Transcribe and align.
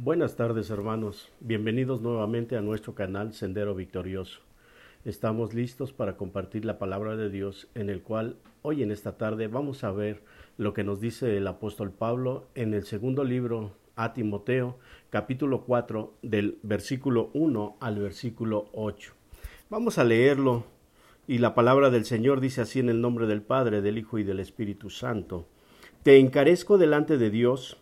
Buenas 0.00 0.36
tardes 0.36 0.70
hermanos, 0.70 1.28
bienvenidos 1.40 2.02
nuevamente 2.02 2.56
a 2.56 2.60
nuestro 2.60 2.94
canal 2.94 3.32
Sendero 3.32 3.74
Victorioso. 3.74 4.38
Estamos 5.04 5.54
listos 5.54 5.92
para 5.92 6.16
compartir 6.16 6.64
la 6.64 6.78
palabra 6.78 7.16
de 7.16 7.30
Dios 7.30 7.66
en 7.74 7.90
el 7.90 8.02
cual 8.02 8.36
hoy 8.62 8.84
en 8.84 8.92
esta 8.92 9.18
tarde 9.18 9.48
vamos 9.48 9.82
a 9.82 9.90
ver 9.90 10.22
lo 10.56 10.72
que 10.72 10.84
nos 10.84 11.00
dice 11.00 11.36
el 11.36 11.48
apóstol 11.48 11.90
Pablo 11.90 12.46
en 12.54 12.74
el 12.74 12.84
segundo 12.84 13.24
libro 13.24 13.72
a 13.96 14.12
Timoteo 14.12 14.78
capítulo 15.10 15.64
4 15.64 16.14
del 16.22 16.60
versículo 16.62 17.30
1 17.34 17.78
al 17.80 17.98
versículo 17.98 18.68
8. 18.74 19.14
Vamos 19.68 19.98
a 19.98 20.04
leerlo 20.04 20.62
y 21.26 21.38
la 21.38 21.56
palabra 21.56 21.90
del 21.90 22.04
Señor 22.04 22.40
dice 22.40 22.60
así 22.60 22.78
en 22.78 22.88
el 22.88 23.00
nombre 23.00 23.26
del 23.26 23.42
Padre, 23.42 23.82
del 23.82 23.98
Hijo 23.98 24.20
y 24.20 24.22
del 24.22 24.38
Espíritu 24.38 24.90
Santo. 24.90 25.48
Te 26.04 26.20
encarezco 26.20 26.78
delante 26.78 27.18
de 27.18 27.30
Dios 27.30 27.78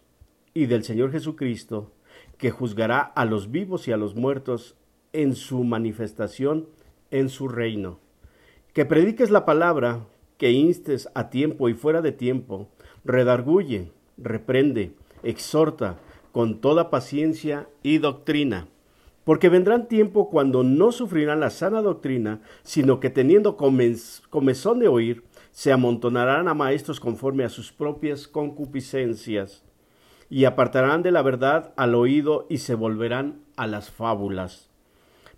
y 0.54 0.64
del 0.64 0.82
Señor 0.82 1.12
Jesucristo, 1.12 1.92
que 2.38 2.50
juzgará 2.50 3.00
a 3.00 3.24
los 3.24 3.50
vivos 3.50 3.88
y 3.88 3.92
a 3.92 3.96
los 3.96 4.14
muertos 4.14 4.76
en 5.12 5.34
su 5.34 5.64
manifestación 5.64 6.68
en 7.10 7.28
su 7.28 7.48
reino. 7.48 7.98
Que 8.72 8.84
prediques 8.84 9.30
la 9.30 9.44
palabra, 9.44 10.06
que 10.38 10.50
instes 10.52 11.08
a 11.14 11.30
tiempo 11.30 11.68
y 11.68 11.74
fuera 11.74 12.02
de 12.02 12.12
tiempo, 12.12 12.68
redarguye, 13.04 13.90
reprende, 14.18 14.92
exhorta 15.22 15.98
con 16.32 16.60
toda 16.60 16.90
paciencia 16.90 17.68
y 17.82 17.98
doctrina. 17.98 18.68
Porque 19.24 19.48
vendrán 19.48 19.88
tiempo 19.88 20.30
cuando 20.30 20.62
no 20.62 20.92
sufrirán 20.92 21.40
la 21.40 21.50
sana 21.50 21.80
doctrina, 21.82 22.42
sino 22.62 23.00
que 23.00 23.10
teniendo 23.10 23.56
comezón 23.56 24.78
de 24.78 24.88
oír, 24.88 25.24
se 25.50 25.72
amontonarán 25.72 26.48
a 26.48 26.54
maestros 26.54 27.00
conforme 27.00 27.44
a 27.44 27.48
sus 27.48 27.72
propias 27.72 28.28
concupiscencias 28.28 29.65
y 30.28 30.44
apartarán 30.44 31.02
de 31.02 31.10
la 31.10 31.22
verdad 31.22 31.72
al 31.76 31.94
oído 31.94 32.46
y 32.48 32.58
se 32.58 32.74
volverán 32.74 33.40
a 33.56 33.66
las 33.66 33.90
fábulas. 33.90 34.70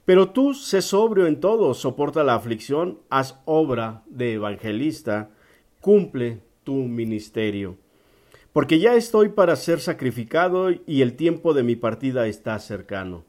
Pero 0.05 0.31
tú 0.31 0.55
sé 0.55 0.81
sobrio 0.81 1.27
en 1.27 1.41
todo, 1.41 1.75
soporta 1.75 2.25
la 2.25 2.35
aflicción, 2.35 2.99
haz 3.11 3.39
obra 3.45 4.03
de 4.07 4.35
evangelista, 4.35 5.29
cumple 5.81 6.41
tu 6.65 6.75
ministerio. 6.75 7.77
Porque 8.53 8.79
ya 8.79 8.95
estoy 8.95 9.29
para 9.29 9.55
ser 9.57 9.81
sacrificado 9.81 10.71
y 10.71 11.03
el 11.03 11.15
tiempo 11.15 11.53
de 11.53 11.63
mi 11.63 11.77
partida 11.77 12.27
está 12.27 12.59
cercano. 12.59 13.25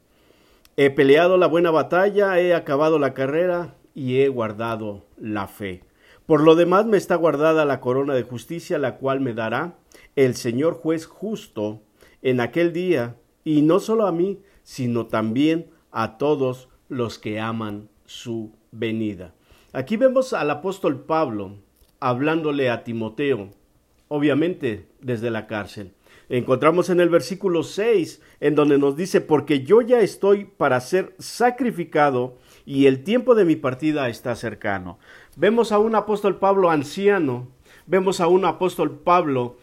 He 0.78 0.90
peleado 0.90 1.38
la 1.38 1.48
buena 1.48 1.72
batalla, 1.72 2.40
he 2.40 2.54
acabado 2.54 3.00
la 3.00 3.14
carrera 3.14 3.76
y 3.94 4.22
he 4.22 4.30
guardado 4.30 5.06
la 5.18 5.48
fe. 5.48 5.84
Por 6.26 6.42
lo 6.42 6.56
demás 6.56 6.86
me 6.86 6.96
está 6.96 7.16
guardada 7.16 7.66
la 7.66 7.82
corona 7.82 8.14
de 8.14 8.24
justicia, 8.24 8.78
la 8.78 8.96
cual 8.96 9.20
me 9.20 9.34
dará 9.34 9.76
el 10.16 10.36
Señor 10.36 10.76
juez 10.76 11.06
justo 11.06 11.82
en 12.22 12.40
aquel 12.40 12.74
día, 12.74 13.16
y 13.44 13.62
no 13.62 13.80
solo 13.80 14.06
a 14.06 14.12
mí, 14.12 14.40
sino 14.64 15.08
también 15.08 15.68
a 15.92 16.18
todos 16.18 16.70
los 16.90 17.18
que 17.18 17.40
aman 17.40 17.90
su 18.06 18.52
venida. 18.72 19.34
Aquí 19.72 19.98
vemos 19.98 20.34
al 20.34 20.50
apóstol 20.52 21.06
Pablo 21.06 21.58
hablándole 22.00 22.70
a 22.70 22.84
Timoteo, 22.84 23.50
obviamente 24.08 24.88
desde 25.02 25.30
la 25.30 25.48
cárcel. 25.48 25.94
Encontramos 26.30 26.90
en 26.90 27.00
el 27.00 27.10
versículo 27.10 27.64
6, 27.64 28.22
en 28.40 28.54
donde 28.56 28.78
nos 28.78 28.96
dice, 28.96 29.22
porque 29.22 29.64
yo 29.64 29.82
ya 29.82 30.00
estoy 30.00 30.46
para 30.46 30.80
ser 30.80 31.16
sacrificado 31.18 32.38
y 32.66 32.86
el 32.86 33.04
tiempo 33.04 33.34
de 33.34 33.46
mi 33.46 33.56
partida 33.56 34.10
está 34.10 34.36
cercano. 34.36 35.00
Vemos 35.36 35.72
a 35.72 35.80
un 35.80 35.96
apóstol 35.96 36.38
Pablo 36.38 36.70
anciano, 36.70 37.48
vemos 37.88 38.22
a 38.22 38.28
un 38.28 38.46
apóstol 38.46 39.00
Pablo 39.00 39.58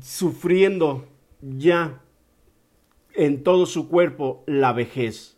sufriendo 0.00 1.06
ya 1.40 2.00
en 3.14 3.42
todo 3.42 3.66
su 3.66 3.88
cuerpo 3.88 4.42
la 4.46 4.72
vejez, 4.72 5.36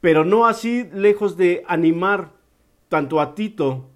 pero 0.00 0.24
no 0.24 0.46
así 0.46 0.88
lejos 0.92 1.36
de 1.36 1.64
animar 1.66 2.32
tanto 2.88 3.20
a 3.20 3.34
Tito 3.34 3.88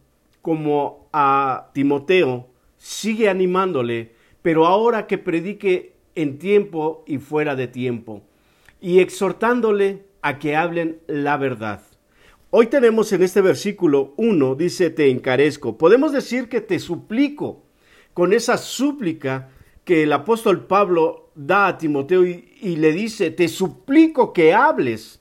como 0.42 1.08
a 1.12 1.70
Timoteo, 1.74 2.48
sigue 2.76 3.28
animándole, 3.28 4.14
pero 4.42 4.66
ahora 4.66 5.06
que 5.06 5.18
predique 5.18 5.94
en 6.14 6.38
tiempo 6.38 7.04
y 7.06 7.18
fuera 7.18 7.54
de 7.54 7.68
tiempo, 7.68 8.22
y 8.80 9.00
exhortándole 9.00 10.06
a 10.22 10.38
que 10.38 10.56
hablen 10.56 11.00
la 11.06 11.36
verdad. 11.36 11.82
Hoy 12.50 12.66
tenemos 12.66 13.12
en 13.12 13.22
este 13.22 13.42
versículo 13.42 14.12
1, 14.16 14.56
dice, 14.56 14.90
te 14.90 15.08
encarezco. 15.08 15.78
Podemos 15.78 16.10
decir 16.10 16.48
que 16.48 16.60
te 16.60 16.80
suplico, 16.80 17.62
con 18.12 18.32
esa 18.32 18.56
súplica 18.56 19.50
que 19.84 20.02
el 20.04 20.12
apóstol 20.12 20.66
Pablo 20.66 21.30
da 21.34 21.68
a 21.68 21.78
Timoteo 21.78 22.24
y, 22.24 22.76
le 22.76 22.92
dice, 22.92 23.30
te 23.30 23.48
suplico 23.48 24.32
que 24.32 24.52
hables 24.52 25.20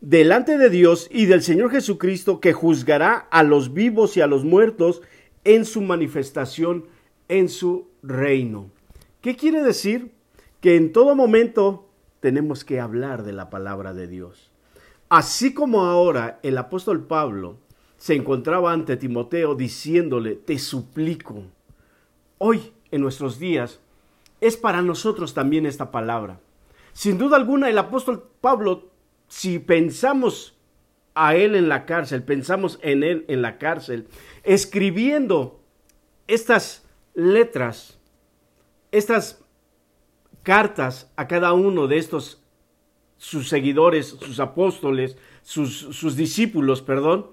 delante 0.00 0.58
de 0.58 0.70
Dios 0.70 1.08
y 1.10 1.26
del 1.26 1.42
Señor 1.42 1.70
Jesucristo 1.70 2.40
que 2.40 2.52
juzgará 2.52 3.26
a 3.30 3.42
los 3.42 3.72
vivos 3.72 4.16
y 4.16 4.20
a 4.20 4.26
los 4.26 4.44
muertos 4.44 5.02
en 5.44 5.64
su 5.64 5.80
manifestación 5.80 6.86
en 7.28 7.48
su 7.48 7.88
reino. 8.02 8.70
¿Qué 9.20 9.36
quiere 9.36 9.62
decir? 9.62 10.12
Que 10.60 10.76
en 10.76 10.92
todo 10.92 11.16
momento 11.16 11.88
tenemos 12.20 12.64
que 12.64 12.80
hablar 12.80 13.24
de 13.24 13.32
la 13.32 13.50
palabra 13.50 13.94
de 13.94 14.06
Dios. 14.06 14.50
Así 15.08 15.54
como 15.54 15.82
ahora 15.82 16.38
el 16.42 16.58
apóstol 16.58 17.06
Pablo 17.06 17.58
se 17.96 18.14
encontraba 18.14 18.72
ante 18.72 18.96
Timoteo 18.96 19.54
diciéndole, 19.54 20.34
te 20.36 20.58
suplico, 20.58 21.42
hoy 22.38 22.72
en 22.90 23.00
nuestros 23.00 23.38
días, 23.38 23.80
es 24.40 24.56
para 24.56 24.82
nosotros 24.82 25.34
también 25.34 25.66
esta 25.66 25.90
palabra. 25.90 26.40
Sin 26.92 27.18
duda 27.18 27.36
alguna, 27.36 27.68
el 27.68 27.78
apóstol 27.78 28.30
Pablo, 28.40 28.90
si 29.28 29.58
pensamos 29.58 30.56
a 31.14 31.34
él 31.34 31.54
en 31.54 31.68
la 31.68 31.86
cárcel, 31.86 32.22
pensamos 32.22 32.78
en 32.82 33.02
él 33.02 33.24
en 33.28 33.42
la 33.42 33.58
cárcel, 33.58 34.08
escribiendo 34.44 35.60
estas 36.26 36.86
letras, 37.14 37.98
estas 38.92 39.42
cartas 40.42 41.10
a 41.16 41.26
cada 41.26 41.52
uno 41.52 41.86
de 41.86 41.98
estos 41.98 42.42
sus 43.18 43.48
seguidores, 43.48 44.08
sus 44.08 44.40
apóstoles, 44.40 45.16
sus, 45.42 45.76
sus 45.76 46.16
discípulos, 46.16 46.82
perdón, 46.82 47.28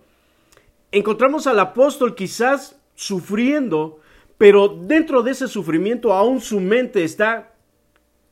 encontramos 0.92 1.46
al 1.46 1.60
apóstol 1.60 2.16
quizás 2.16 2.80
sufriendo 2.96 4.00
pero 4.44 4.68
dentro 4.68 5.24
de 5.24 5.32
ese 5.32 5.48
sufrimiento 5.48 6.12
aún 6.12 6.42
su 6.42 6.60
mente 6.60 7.06
está 7.06 7.54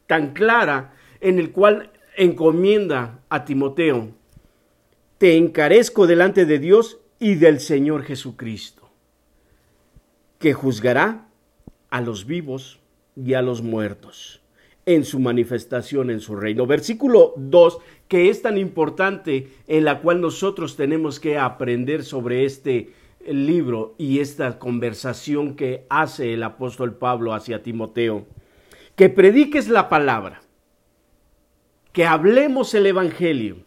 tan 0.08 0.34
clara 0.34 0.94
en 1.22 1.40
el 1.40 1.54
cual 1.54 1.90
encomienda 2.18 3.22
a 3.30 3.46
Timoteo, 3.46 4.10
te 5.18 5.38
encarezco 5.38 6.08
delante 6.08 6.46
de 6.46 6.60
Dios 6.60 7.00
y 7.18 7.36
del 7.36 7.62
Señor 7.62 8.04
Jesucristo, 8.04 8.90
que 10.38 10.52
juzgará 10.52 11.30
a 11.90 12.02
los 12.02 12.26
vivos 12.26 12.82
y 13.16 13.34
a 13.34 13.42
los 13.42 13.62
muertos 13.62 14.42
en 14.86 15.06
su 15.06 15.18
manifestación 15.18 16.10
en 16.10 16.20
su 16.20 16.36
reino. 16.36 16.68
Versículo 16.68 17.34
2, 17.38 17.78
que 18.10 18.30
es 18.30 18.42
tan 18.42 18.58
importante 18.58 19.48
en 19.66 19.86
la 19.86 20.02
cual 20.02 20.20
nosotros 20.20 20.76
tenemos 20.76 21.22
que 21.22 21.38
aprender 21.38 22.04
sobre 22.04 22.44
este 22.44 22.90
el 23.26 23.46
libro 23.46 23.96
y 23.98 24.20
esta 24.20 24.60
conversación 24.60 25.56
que 25.56 25.86
hace 25.90 26.34
el 26.34 26.44
apóstol 26.44 26.96
Pablo 26.96 27.34
hacia 27.34 27.64
Timoteo. 27.64 28.26
Que 28.96 29.10
prediques 29.10 29.70
la 29.70 29.90
palabra, 29.90 30.42
que 31.94 32.06
hablemos 32.06 32.74
el 32.74 32.86
Evangelio. 32.86 33.58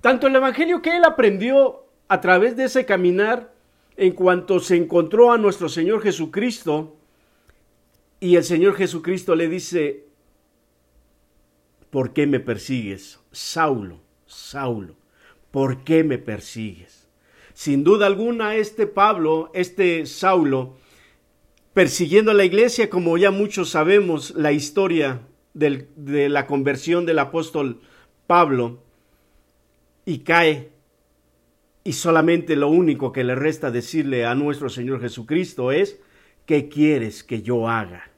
Tanto 0.00 0.26
el 0.26 0.36
Evangelio 0.36 0.82
que 0.82 0.96
él 0.96 1.04
aprendió 1.04 1.86
a 2.08 2.20
través 2.20 2.56
de 2.56 2.64
ese 2.64 2.84
caminar 2.84 3.52
en 3.96 4.12
cuanto 4.12 4.60
se 4.60 4.76
encontró 4.76 5.32
a 5.32 5.38
nuestro 5.38 5.68
Señor 5.68 6.02
Jesucristo 6.02 6.96
y 8.20 8.36
el 8.36 8.44
Señor 8.44 8.74
Jesucristo 8.74 9.36
le 9.36 9.48
dice, 9.48 10.06
¿por 11.90 12.12
qué 12.12 12.26
me 12.26 12.40
persigues? 12.40 13.20
Saulo, 13.30 14.00
Saulo, 14.26 14.96
¿por 15.50 15.84
qué 15.84 16.02
me 16.02 16.18
persigues? 16.18 16.97
Sin 17.58 17.82
duda 17.82 18.06
alguna, 18.06 18.54
este 18.54 18.86
Pablo, 18.86 19.50
este 19.52 20.06
Saulo, 20.06 20.76
persiguiendo 21.74 22.30
a 22.30 22.34
la 22.34 22.44
iglesia, 22.44 22.88
como 22.88 23.18
ya 23.18 23.32
muchos 23.32 23.70
sabemos 23.70 24.30
la 24.36 24.52
historia 24.52 25.22
de 25.54 26.28
la 26.28 26.46
conversión 26.46 27.04
del 27.04 27.18
apóstol 27.18 27.80
Pablo, 28.28 28.84
y 30.04 30.18
cae, 30.18 30.70
y 31.82 31.94
solamente 31.94 32.54
lo 32.54 32.68
único 32.68 33.10
que 33.10 33.24
le 33.24 33.34
resta 33.34 33.72
decirle 33.72 34.24
a 34.24 34.36
nuestro 34.36 34.68
Señor 34.68 35.00
Jesucristo 35.00 35.72
es, 35.72 35.98
¿qué 36.46 36.68
quieres 36.68 37.24
que 37.24 37.42
yo 37.42 37.66
haga? 37.66 38.08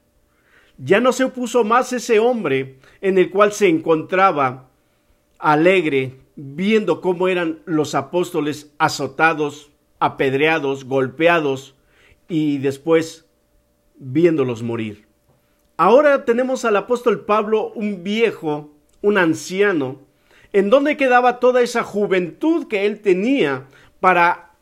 Ya 0.77 0.99
no 0.99 1.11
se 1.13 1.23
opuso 1.23 1.63
más 1.63 1.91
ese 1.93 2.19
hombre 2.19 2.77
en 3.01 3.17
el 3.17 3.31
cual 3.31 3.53
se 3.53 3.67
encontraba 3.67 4.69
alegre, 5.39 6.20
viendo 6.43 7.01
cómo 7.01 7.27
eran 7.27 7.59
los 7.65 7.93
apóstoles 7.93 8.73
azotados, 8.79 9.69
apedreados, 9.99 10.85
golpeados 10.85 11.75
y 12.27 12.57
después 12.57 13.27
viéndolos 13.97 14.63
morir. 14.63 15.05
Ahora 15.77 16.25
tenemos 16.25 16.65
al 16.65 16.77
apóstol 16.77 17.25
Pablo, 17.25 17.71
un 17.75 18.03
viejo, 18.03 18.73
un 19.03 19.19
anciano, 19.19 19.99
¿en 20.51 20.71
dónde 20.71 20.97
quedaba 20.97 21.39
toda 21.39 21.61
esa 21.61 21.83
juventud 21.83 22.67
que 22.67 22.87
él 22.87 23.01
tenía 23.01 23.67
para 23.99 24.53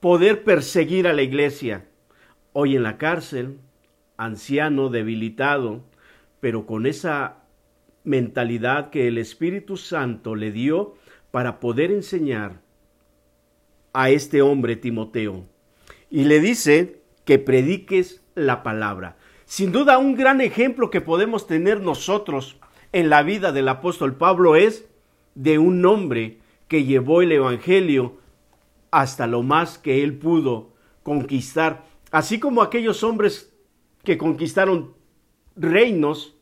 poder 0.00 0.44
perseguir 0.44 1.08
a 1.08 1.14
la 1.14 1.22
iglesia? 1.22 1.86
Hoy 2.52 2.76
en 2.76 2.82
la 2.82 2.98
cárcel, 2.98 3.58
anciano, 4.18 4.90
debilitado, 4.90 5.80
pero 6.40 6.66
con 6.66 6.84
esa 6.84 7.36
mentalidad 8.04 8.90
que 8.90 9.08
el 9.08 9.16
Espíritu 9.16 9.78
Santo 9.78 10.34
le 10.34 10.52
dio 10.52 10.94
para 11.32 11.58
poder 11.58 11.90
enseñar 11.90 12.60
a 13.92 14.10
este 14.10 14.40
hombre 14.40 14.76
Timoteo. 14.76 15.44
Y 16.08 16.24
le 16.24 16.38
dice 16.38 17.02
que 17.24 17.40
prediques 17.40 18.22
la 18.36 18.62
palabra. 18.62 19.16
Sin 19.44 19.72
duda 19.72 19.98
un 19.98 20.14
gran 20.14 20.40
ejemplo 20.40 20.90
que 20.90 21.00
podemos 21.00 21.48
tener 21.48 21.80
nosotros 21.80 22.56
en 22.92 23.10
la 23.10 23.22
vida 23.22 23.50
del 23.50 23.68
apóstol 23.68 24.14
Pablo 24.14 24.54
es 24.54 24.86
de 25.34 25.58
un 25.58 25.84
hombre 25.84 26.38
que 26.68 26.84
llevó 26.84 27.22
el 27.22 27.32
Evangelio 27.32 28.18
hasta 28.90 29.26
lo 29.26 29.42
más 29.42 29.78
que 29.78 30.02
él 30.02 30.18
pudo 30.18 30.72
conquistar, 31.02 31.84
así 32.10 32.38
como 32.38 32.62
aquellos 32.62 33.02
hombres 33.02 33.52
que 34.04 34.18
conquistaron 34.18 34.94
reinos 35.56 36.36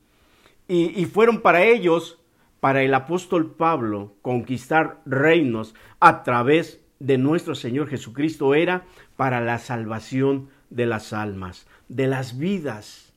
y, 0.69 1.05
fueron 1.07 1.41
para 1.41 1.65
ellos, 1.65 2.20
para 2.61 2.83
el 2.83 2.95
apóstol 2.95 3.55
Pablo, 3.55 4.15
conquistar 4.23 5.01
reinos 5.07 5.75
a 5.99 6.23
través 6.23 6.81
de 6.99 7.17
nuestro 7.17 7.55
Señor 7.55 7.89
Jesucristo 7.89 8.55
era 8.55 8.85
para 9.17 9.41
la 9.41 9.59
salvación 9.59 10.51
de 10.69 10.87
las 10.87 11.13
almas, 11.13 11.67
de 11.89 12.07
las 12.07 12.39
vidas. 12.39 13.13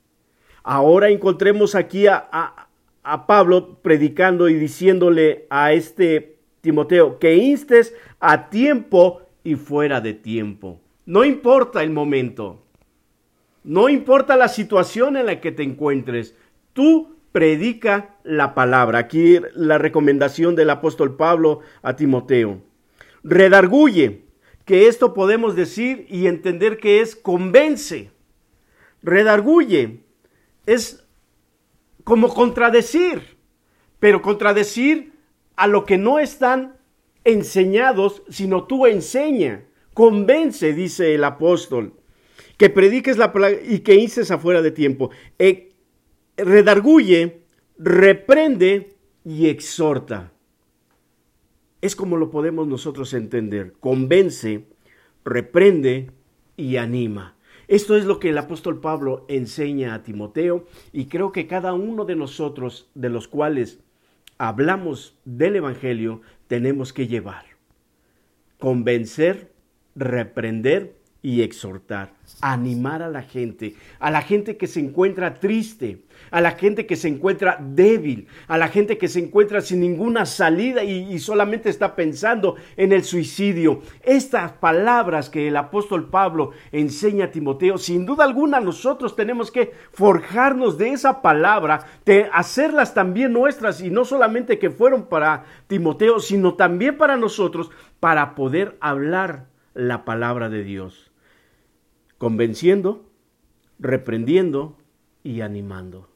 Ahora 0.64 1.10
encontremos 1.10 1.76
aquí 1.76 2.08
a, 2.08 2.30
a, 3.04 3.28
Pablo 3.28 3.80
predicando 3.82 4.48
y 4.48 4.54
diciéndole 4.54 5.46
a 5.50 5.74
este 5.74 6.38
Timoteo 6.62 7.20
que 7.20 7.36
instes 7.36 7.94
a 8.22 8.50
tiempo 8.50 9.22
y 9.44 9.56
fuera 9.56 10.00
de 10.00 10.14
tiempo. 10.14 10.80
No 11.06 11.26
importa 11.26 11.84
el 11.84 11.90
momento, 11.90 12.64
no 13.66 13.90
importa 13.90 14.38
la 14.38 14.48
situación 14.48 15.18
en 15.18 15.26
la 15.26 15.42
que 15.42 15.52
te 15.52 15.64
encuentres, 15.64 16.34
tú 16.72 17.14
predica 17.34 18.16
la 18.24 18.54
palabra. 18.54 19.00
Aquí 19.00 19.40
la 19.56 19.78
recomendación 19.78 20.56
del 20.56 20.70
apóstol 20.70 21.18
Pablo 21.18 21.60
a 21.82 21.98
Timoteo. 21.98 22.62
Redarguye, 23.24 24.24
que 24.64 24.88
esto 24.88 25.14
podemos 25.14 25.58
decir 25.58 26.06
y 26.10 26.28
entender 26.28 26.78
que 26.78 27.02
es 27.02 27.18
convence. 27.18 28.12
Redarguye 29.02 30.04
es 30.66 31.06
como 32.06 32.34
contradecir, 32.34 33.38
pero 34.00 34.22
contradecir 34.22 35.14
a 35.58 35.68
lo 35.68 35.86
que 35.86 35.98
no 35.98 36.20
están 36.20 36.78
enseñados, 37.26 38.24
sino 38.30 38.66
tú 38.66 38.86
enseña. 38.86 39.66
Convence, 39.94 40.74
dice 40.74 41.14
el 41.14 41.24
apóstol, 41.24 41.94
que 42.58 42.70
prediques 42.70 43.18
la 43.18 43.34
palabra 43.34 43.60
y 43.64 43.80
que 43.80 43.96
hices 43.96 44.32
afuera 44.32 44.62
de 44.62 44.72
tiempo. 44.72 45.12
E, 45.40 45.73
redarguye, 46.38 47.44
reprende 47.78 48.96
y 49.24 49.48
exhorta. 49.48 50.32
Es 51.82 51.96
como 51.96 52.18
lo 52.18 52.32
podemos 52.32 52.68
nosotros 52.68 53.14
entender. 53.14 53.74
Convence, 53.80 54.68
reprende 55.26 56.12
y 56.56 56.78
anima. 56.78 57.36
Esto 57.68 57.96
es 57.96 58.06
lo 58.06 58.20
que 58.20 58.30
el 58.30 58.38
apóstol 58.38 58.82
Pablo 58.82 59.26
enseña 59.30 59.94
a 59.94 60.04
Timoteo 60.04 60.66
y 60.92 61.06
creo 61.06 61.32
que 61.32 61.48
cada 61.48 61.74
uno 61.74 62.06
de 62.06 62.16
nosotros, 62.16 62.90
de 62.94 63.10
los 63.10 63.28
cuales 63.28 63.80
hablamos 64.38 65.18
del 65.26 65.56
Evangelio, 65.56 66.22
tenemos 66.48 66.94
que 66.94 67.08
llevar. 67.08 67.46
Convencer, 68.60 69.52
reprender 69.96 70.96
y 71.26 71.42
exhortar, 71.42 72.12
animar 72.42 73.02
a 73.02 73.08
la 73.08 73.22
gente, 73.22 73.76
a 73.98 74.12
la 74.12 74.22
gente 74.22 74.58
que 74.58 74.68
se 74.68 74.82
encuentra 74.82 75.40
triste, 75.40 76.04
a 76.32 76.42
la 76.42 76.52
gente 76.52 76.86
que 76.86 76.98
se 76.98 77.08
encuentra 77.08 77.58
débil, 77.62 78.28
a 78.50 78.58
la 78.58 78.68
gente 78.68 78.98
que 78.98 79.08
se 79.08 79.20
encuentra 79.20 79.62
sin 79.62 79.80
ninguna 79.80 80.26
salida 80.26 80.84
y, 80.84 81.18
solamente 81.20 81.70
está 81.70 81.96
pensando 81.96 82.58
en 82.76 82.92
el 82.92 83.06
suicidio. 83.06 83.82
Estas 84.02 84.52
palabras 84.52 85.30
que 85.30 85.48
el 85.48 85.56
apóstol 85.56 86.10
Pablo 86.10 86.52
enseña 86.74 87.26
a 87.26 87.32
Timoteo, 87.32 87.78
sin 87.78 88.06
duda 88.06 88.26
alguna 88.26 88.60
nosotros 88.60 89.16
tenemos 89.16 89.50
que 89.50 89.72
forjarnos 89.94 90.78
de 90.78 90.90
esa 90.90 91.22
palabra, 91.22 91.86
de 92.06 92.30
hacerlas 92.34 92.94
también 92.94 93.32
nuestras 93.32 93.80
y 93.80 93.90
no 93.90 94.04
solamente 94.04 94.60
que 94.60 94.70
fueron 94.70 95.08
para 95.08 95.46
Timoteo, 95.68 96.20
sino 96.20 96.56
también 96.56 96.98
para 96.98 97.16
nosotros, 97.16 97.72
para 98.02 98.36
poder 98.36 98.76
hablar 98.82 99.46
la 99.74 100.04
palabra 100.04 100.50
de 100.50 100.66
Dios 100.66 101.13
convenciendo, 102.24 103.12
reprendiendo 103.80 104.78
y 105.24 105.42
animando, 105.42 106.08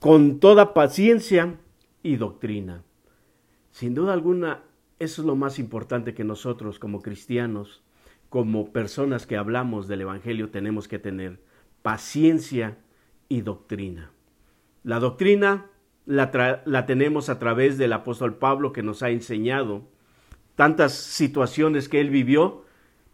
con 0.00 0.40
toda 0.40 0.74
paciencia 0.74 1.60
y 2.02 2.16
doctrina. 2.16 2.82
Sin 3.70 3.94
duda 3.94 4.12
alguna, 4.14 4.64
eso 4.98 5.22
es 5.22 5.26
lo 5.26 5.36
más 5.36 5.60
importante 5.60 6.12
que 6.12 6.24
nosotros 6.24 6.80
como 6.80 7.02
cristianos, 7.02 7.84
como 8.28 8.72
personas 8.72 9.28
que 9.28 9.36
hablamos 9.36 9.86
del 9.86 10.00
Evangelio, 10.00 10.50
tenemos 10.50 10.88
que 10.88 10.98
tener 10.98 11.40
paciencia 11.82 12.76
y 13.28 13.42
doctrina. 13.42 14.10
La 14.82 14.98
doctrina 14.98 15.70
la, 16.04 16.62
la, 16.64 16.84
tenemos 16.84 17.28
a 17.28 17.38
través 17.38 17.78
del 17.78 17.92
apóstol 17.92 18.38
Pablo 18.38 18.72
que 18.72 18.82
nos 18.82 19.04
ha 19.04 19.10
enseñado 19.10 19.82
tantas 20.56 20.94
situaciones 20.94 21.88
que 21.88 22.00
él 22.00 22.10
vivió 22.10 22.63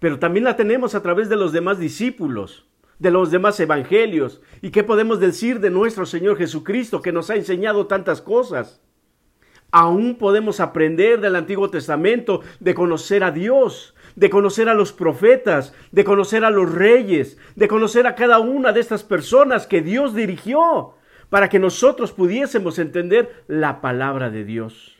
pero 0.01 0.19
también 0.19 0.45
la 0.45 0.57
tenemos 0.57 0.95
a 0.97 1.03
través 1.03 1.29
de 1.29 1.37
los 1.37 1.53
demás 1.53 1.79
discípulos, 1.79 2.67
de 2.99 3.11
los 3.11 3.31
demás 3.31 3.61
evangelios. 3.61 4.41
¿Y 4.63 4.71
qué 4.71 4.83
podemos 4.83 5.21
decir 5.21 5.61
de 5.61 5.71
nuestro 5.71 6.07
Señor 6.07 6.37
Jesucristo 6.37 7.01
que 7.01 7.13
nos 7.13 7.31
ha 7.31 7.37
enseñado 7.37 7.87
tantas 7.87 8.21
cosas? 8.21 8.81
Aún 9.71 10.17
podemos 10.17 10.59
aprender 10.59 11.21
del 11.21 11.37
Antiguo 11.37 11.71
Testamento 11.71 12.41
de 12.59 12.75
conocer 12.75 13.23
a 13.23 13.31
Dios, 13.31 13.95
de 14.17 14.29
conocer 14.29 14.69
a 14.69 14.75
los 14.75 14.93
profetas, 14.93 15.75
de 15.93 16.03
conocer 16.03 16.45
a 16.45 16.51
los 16.51 16.73
reyes, 16.73 17.39
de 17.55 17.69
conocer 17.69 18.07
a 18.07 18.17
cada 18.17 18.41
una 18.41 18.73
de 18.73 18.81
estas 18.81 19.05
personas 19.05 19.67
que 19.67 19.81
Dios 19.81 20.15
dirigió 20.15 20.95
para 21.29 21.49
que 21.49 21.61
nosotros 21.61 22.13
pudiésemos 22.13 22.79
entender 22.79 23.45
la 23.47 23.81
palabra 23.81 24.31
de 24.31 24.45
Dios. 24.45 24.97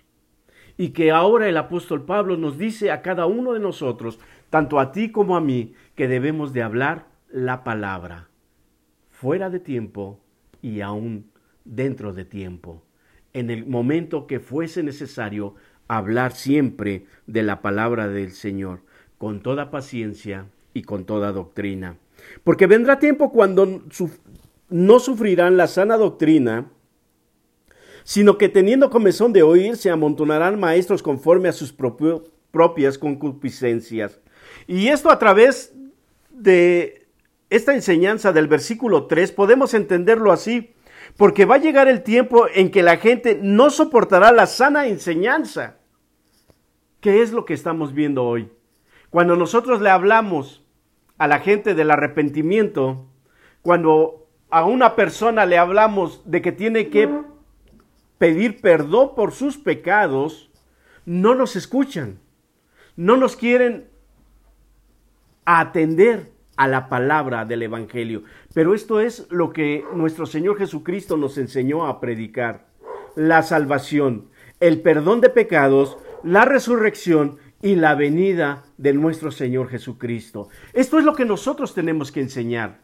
Y 0.79 0.91
que 0.91 1.11
ahora 1.11 1.49
el 1.49 1.57
apóstol 1.57 2.07
Pablo 2.07 2.37
nos 2.37 2.57
dice 2.57 2.91
a 2.91 3.03
cada 3.03 3.27
uno 3.27 3.53
de 3.53 3.61
nosotros, 3.61 4.19
tanto 4.51 4.81
a 4.81 4.93
ti 4.93 5.11
como 5.11 5.37
a 5.37 5.41
mí, 5.41 5.75
que 5.95 6.09
debemos 6.09 6.53
de 6.53 6.63
hablar 6.63 7.07
la 7.31 7.63
palabra, 7.65 8.29
fuera 9.11 9.49
de 9.49 9.61
tiempo 9.61 10.21
y 10.61 10.81
aún 10.81 11.31
dentro 11.65 12.13
de 12.13 12.25
tiempo, 12.25 12.83
en 13.33 13.51
el 13.51 13.65
momento 13.65 14.27
que 14.27 14.41
fuese 14.41 14.83
necesario 14.83 15.55
hablar 15.87 16.33
siempre 16.33 17.07
de 17.27 17.43
la 17.43 17.63
palabra 17.63 18.09
del 18.09 18.33
Señor, 18.33 18.81
con 19.19 19.41
toda 19.41 19.71
paciencia 19.71 20.47
y 20.75 20.83
con 20.83 21.05
toda 21.05 21.33
doctrina. 21.33 21.97
Porque 22.43 22.67
vendrá 22.67 22.99
tiempo 22.99 23.31
cuando 23.33 23.83
no 24.69 24.99
sufrirán 24.99 25.57
la 25.57 25.69
sana 25.69 25.97
doctrina, 25.97 26.71
sino 28.03 28.39
que 28.39 28.49
teniendo 28.49 28.91
comezón 28.91 29.33
de 29.33 29.43
oír, 29.43 29.77
se 29.77 29.91
amontonarán 29.91 30.59
maestros 30.59 31.03
conforme 31.03 31.49
a 31.49 31.53
sus 31.53 31.73
propias 31.73 32.99
concupiscencias 32.99 34.21
y 34.67 34.89
esto 34.89 35.11
a 35.11 35.19
través 35.19 35.75
de 36.31 37.09
esta 37.51 37.75
enseñanza 37.75 38.33
del 38.33 38.47
versículo 38.47 39.07
3 39.07 39.33
podemos 39.33 39.75
entenderlo 39.75 40.33
así, 40.33 40.75
porque 41.17 41.45
va 41.45 41.57
a 41.57 41.59
llegar 41.59 41.89
el 41.89 42.03
tiempo 42.03 42.47
en 42.53 42.71
que 42.71 42.83
la 42.83 42.97
gente 42.97 43.39
no 43.43 43.71
soportará 43.71 44.33
la 44.33 44.47
sana 44.47 44.87
enseñanza. 44.87 45.77
¿Qué 47.01 47.23
es 47.23 47.33
lo 47.33 47.45
que 47.45 47.55
estamos 47.55 47.93
viendo 47.93 48.25
hoy? 48.25 48.51
Cuando 49.11 49.35
nosotros 49.35 49.81
le 49.81 49.91
hablamos 49.91 50.63
a 51.19 51.27
la 51.27 51.41
gente 51.41 51.75
del 51.75 51.91
arrepentimiento, 51.91 53.07
cuando 53.63 54.29
a 54.51 54.65
una 54.65 54.95
persona 54.97 55.47
le 55.47 55.59
hablamos 55.59 56.23
de 56.25 56.43
que 56.43 56.53
tiene 56.53 56.89
que 56.89 57.09
pedir 58.19 58.61
perdón 58.61 59.15
por 59.17 59.33
sus 59.33 59.57
pecados, 59.57 60.51
no 61.05 61.35
nos 61.35 61.57
escuchan, 61.57 62.21
no 62.97 63.17
nos 63.17 63.37
quieren 63.37 63.89
atender 65.59 66.31
a 66.57 66.69
la 66.69 66.89
palabra 66.89 67.45
del 67.45 67.63
Evangelio. 67.63 68.23
Pero 68.55 68.75
esto 68.75 69.01
es 69.01 69.27
lo 69.31 69.53
que 69.53 69.85
nuestro 69.95 70.27
Señor 70.27 70.59
Jesucristo 70.59 71.17
nos 71.17 71.39
enseñó 71.39 71.87
a 71.87 72.01
predicar. 72.01 72.67
La 73.17 73.43
salvación, 73.43 74.29
el 74.61 74.83
perdón 74.83 75.21
de 75.21 75.31
pecados, 75.31 75.97
la 76.23 76.45
resurrección 76.45 77.39
y 77.63 77.75
la 77.75 77.95
venida 77.95 78.63
de 78.77 78.93
nuestro 78.93 79.31
Señor 79.31 79.69
Jesucristo. 79.69 80.49
Esto 80.73 80.99
es 80.99 81.05
lo 81.05 81.15
que 81.15 81.25
nosotros 81.25 81.75
tenemos 81.75 82.13
que 82.13 82.21
enseñar. 82.21 82.79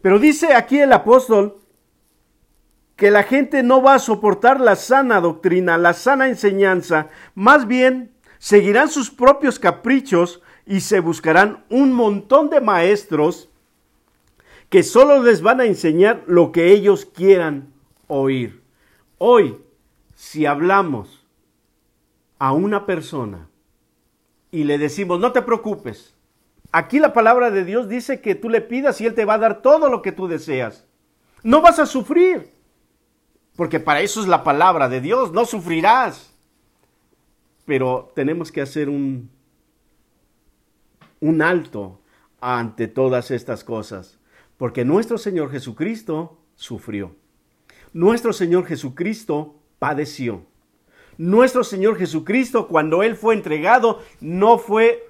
Pero 0.00 0.18
dice 0.18 0.54
aquí 0.54 0.78
el 0.78 0.92
apóstol 0.92 1.56
que 2.96 3.10
la 3.10 3.22
gente 3.22 3.62
no 3.62 3.82
va 3.82 3.94
a 3.94 3.98
soportar 3.98 4.60
la 4.60 4.76
sana 4.76 5.20
doctrina, 5.20 5.76
la 5.78 5.92
sana 5.92 6.28
enseñanza, 6.28 7.08
más 7.34 7.66
bien 7.66 8.12
seguirán 8.38 8.88
sus 8.88 9.10
propios 9.10 9.58
caprichos 9.58 10.42
y 10.66 10.80
se 10.80 11.00
buscarán 11.00 11.64
un 11.68 11.92
montón 11.92 12.50
de 12.50 12.60
maestros 12.60 13.48
que 14.68 14.82
solo 14.82 15.22
les 15.22 15.42
van 15.42 15.60
a 15.60 15.66
enseñar 15.66 16.22
lo 16.26 16.52
que 16.52 16.72
ellos 16.72 17.04
quieran 17.04 17.72
oír. 18.06 18.62
Hoy, 19.18 19.58
si 20.14 20.46
hablamos 20.46 21.26
a 22.38 22.52
una 22.52 22.86
persona 22.86 23.48
y 24.50 24.64
le 24.64 24.78
decimos, 24.78 25.20
no 25.20 25.32
te 25.32 25.42
preocupes, 25.42 26.14
aquí 26.70 26.98
la 26.98 27.12
palabra 27.12 27.50
de 27.50 27.64
Dios 27.64 27.88
dice 27.88 28.20
que 28.20 28.34
tú 28.34 28.48
le 28.48 28.60
pidas 28.60 29.00
y 29.00 29.06
Él 29.06 29.14
te 29.14 29.24
va 29.24 29.34
a 29.34 29.38
dar 29.38 29.62
todo 29.62 29.90
lo 29.90 30.00
que 30.00 30.12
tú 30.12 30.26
deseas. 30.26 30.86
No 31.42 31.60
vas 31.60 31.78
a 31.78 31.86
sufrir, 31.86 32.50
porque 33.56 33.80
para 33.80 34.00
eso 34.00 34.20
es 34.20 34.28
la 34.28 34.44
palabra 34.44 34.88
de 34.88 35.00
Dios, 35.00 35.32
no 35.32 35.44
sufrirás. 35.44 36.32
Pero 37.66 38.10
tenemos 38.14 38.50
que 38.50 38.60
hacer 38.60 38.88
un, 38.88 39.30
un 41.22 41.40
alto 41.40 42.00
ante 42.40 42.88
todas 42.88 43.30
estas 43.30 43.64
cosas. 43.64 44.18
Porque 44.58 44.84
nuestro 44.84 45.16
Señor 45.16 45.50
Jesucristo 45.50 46.38
sufrió. 46.56 47.14
Nuestro 47.92 48.32
Señor 48.32 48.66
Jesucristo 48.66 49.54
padeció. 49.78 50.44
Nuestro 51.16 51.62
Señor 51.62 51.96
Jesucristo, 51.96 52.66
cuando 52.66 53.02
Él 53.02 53.16
fue 53.16 53.34
entregado, 53.34 54.00
no 54.20 54.58
fue, 54.58 55.08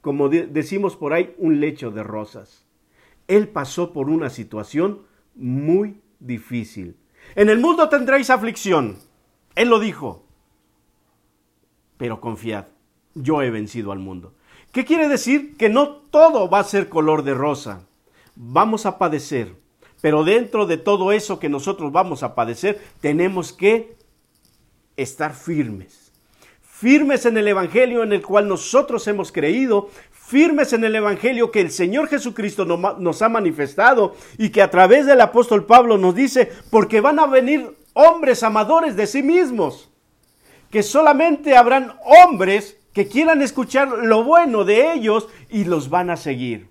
como 0.00 0.28
decimos 0.28 0.96
por 0.96 1.12
ahí, 1.12 1.34
un 1.38 1.60
lecho 1.60 1.90
de 1.90 2.02
rosas. 2.02 2.64
Él 3.28 3.48
pasó 3.48 3.92
por 3.92 4.08
una 4.08 4.30
situación 4.30 5.02
muy 5.34 6.00
difícil. 6.20 6.96
En 7.34 7.50
el 7.50 7.58
mundo 7.58 7.88
tendréis 7.88 8.30
aflicción. 8.30 8.96
Él 9.54 9.68
lo 9.68 9.78
dijo. 9.78 10.24
Pero 11.98 12.20
confiad, 12.20 12.66
yo 13.14 13.42
he 13.42 13.50
vencido 13.50 13.92
al 13.92 13.98
mundo. 13.98 14.34
¿Qué 14.72 14.84
quiere 14.84 15.08
decir? 15.08 15.56
Que 15.56 15.68
no 15.68 15.88
todo 15.88 16.50
va 16.50 16.58
a 16.58 16.64
ser 16.64 16.88
color 16.88 17.22
de 17.22 17.34
rosa 17.34 17.86
vamos 18.34 18.86
a 18.86 18.98
padecer, 18.98 19.54
pero 20.00 20.24
dentro 20.24 20.66
de 20.66 20.76
todo 20.76 21.12
eso 21.12 21.38
que 21.38 21.48
nosotros 21.48 21.92
vamos 21.92 22.22
a 22.22 22.34
padecer, 22.34 22.80
tenemos 23.00 23.52
que 23.52 23.96
estar 24.96 25.34
firmes. 25.34 26.12
Firmes 26.60 27.26
en 27.26 27.36
el 27.36 27.46
Evangelio 27.46 28.02
en 28.02 28.12
el 28.12 28.22
cual 28.22 28.48
nosotros 28.48 29.06
hemos 29.06 29.30
creído, 29.30 29.90
firmes 30.10 30.72
en 30.72 30.82
el 30.84 30.96
Evangelio 30.96 31.52
que 31.52 31.60
el 31.60 31.70
Señor 31.70 32.08
Jesucristo 32.08 32.64
nos 32.64 33.22
ha 33.22 33.28
manifestado 33.28 34.16
y 34.36 34.50
que 34.50 34.62
a 34.62 34.70
través 34.70 35.06
del 35.06 35.20
apóstol 35.20 35.64
Pablo 35.66 35.98
nos 35.98 36.14
dice, 36.14 36.50
porque 36.70 37.00
van 37.00 37.20
a 37.20 37.26
venir 37.26 37.76
hombres 37.92 38.42
amadores 38.42 38.96
de 38.96 39.06
sí 39.06 39.22
mismos, 39.22 39.90
que 40.70 40.82
solamente 40.82 41.56
habrán 41.56 41.92
hombres 42.24 42.78
que 42.92 43.08
quieran 43.08 43.42
escuchar 43.42 43.88
lo 43.88 44.24
bueno 44.24 44.64
de 44.64 44.92
ellos 44.92 45.28
y 45.50 45.64
los 45.64 45.88
van 45.88 46.10
a 46.10 46.16
seguir. 46.16 46.68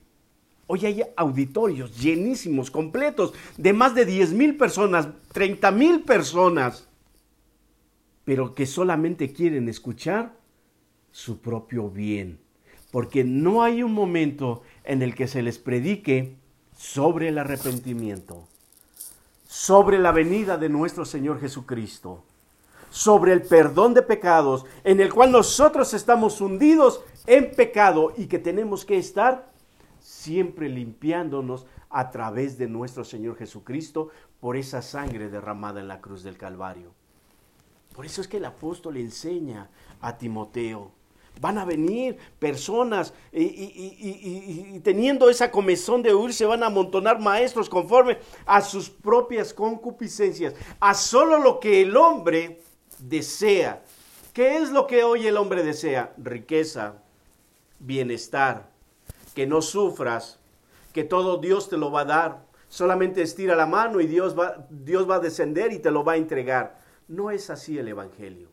Hoy 0.67 0.85
hay 0.85 1.03
auditorios 1.17 1.99
llenísimos, 1.99 2.71
completos, 2.71 3.33
de 3.57 3.73
más 3.73 3.93
de 3.93 4.05
10 4.05 4.33
mil 4.33 4.55
personas, 4.55 5.09
30 5.33 5.71
mil 5.71 6.01
personas, 6.01 6.87
pero 8.23 8.55
que 8.55 8.65
solamente 8.65 9.33
quieren 9.33 9.67
escuchar 9.67 10.33
su 11.11 11.41
propio 11.41 11.89
bien, 11.89 12.39
porque 12.91 13.23
no 13.23 13.63
hay 13.63 13.83
un 13.83 13.91
momento 13.91 14.61
en 14.85 15.01
el 15.01 15.13
que 15.13 15.27
se 15.27 15.41
les 15.41 15.57
predique 15.57 16.35
sobre 16.77 17.27
el 17.27 17.37
arrepentimiento, 17.37 18.47
sobre 19.47 19.99
la 19.99 20.13
venida 20.13 20.57
de 20.57 20.69
nuestro 20.69 21.03
Señor 21.03 21.41
Jesucristo, 21.41 22.23
sobre 22.91 23.33
el 23.33 23.41
perdón 23.41 23.95
de 23.95 24.03
pecados, 24.03 24.65
en 24.83 24.99
el 24.99 25.11
cual 25.11 25.31
nosotros 25.31 25.95
estamos 25.95 26.41
hundidos 26.41 27.01
en 27.25 27.51
pecado 27.51 28.13
y 28.15 28.27
que 28.27 28.37
tenemos 28.37 28.85
que 28.85 28.97
estar 28.97 29.49
siempre 29.99 30.69
limpiándonos 30.69 31.65
a 31.89 32.11
través 32.11 32.57
de 32.57 32.67
nuestro 32.67 33.03
Señor 33.03 33.37
Jesucristo 33.37 34.09
por 34.39 34.57
esa 34.57 34.81
sangre 34.81 35.29
derramada 35.29 35.79
en 35.79 35.87
la 35.87 36.01
cruz 36.01 36.21
del 36.21 36.37
Calvario. 36.37 36.93
Por 37.93 38.05
eso 38.05 38.21
es 38.21 38.27
que 38.27 38.37
el 38.37 38.45
apóstol 38.45 38.97
enseña 38.97 39.69
a 40.01 40.17
Timoteo. 40.17 40.91
Van 41.39 41.57
a 41.57 41.65
venir 41.65 42.17
personas 42.39 43.13
y, 43.31 44.79
teniendo 44.81 45.29
esa 45.29 45.49
comezón 45.49 46.01
de 46.01 46.13
huir 46.13 46.33
se 46.33 46.45
van 46.45 46.61
a 46.61 46.67
amontonar 46.67 47.19
maestros 47.19 47.69
conforme 47.69 48.17
a 48.45 48.61
sus 48.61 48.89
propias 48.89 49.53
concupiscencias, 49.53 50.53
a 50.79 50.93
solo 50.93 51.39
lo 51.39 51.59
que 51.59 51.81
el 51.81 51.95
hombre 51.95 52.61
desea. 53.01 53.83
¿Qué 54.33 54.57
es 54.57 54.71
lo 54.71 54.87
que 54.87 55.03
hoy 55.03 55.27
el 55.27 55.37
hombre 55.37 55.63
desea? 55.63 56.13
Riqueza, 56.17 56.95
bienestar, 57.79 58.69
que 59.35 59.45
no 59.45 59.61
sufras, 59.61 60.39
que 60.93 61.03
todo 61.03 61.37
Dios 61.37 61.69
te 61.69 61.77
lo 61.77 61.91
va 61.91 62.01
a 62.01 62.05
dar. 62.05 62.45
Solamente 62.69 63.21
estira 63.21 63.55
la 63.55 63.65
mano 63.65 63.99
y 63.99 64.07
Dios 64.07 64.37
va, 64.37 64.65
Dios 64.69 65.09
va 65.09 65.15
a 65.15 65.19
descender 65.19 65.73
y 65.73 65.79
te 65.79 65.91
lo 65.91 66.03
va 66.03 66.13
a 66.13 66.17
entregar. 66.17 66.79
No 67.07 67.31
es 67.31 67.49
así 67.49 67.77
el 67.77 67.89
Evangelio. 67.89 68.47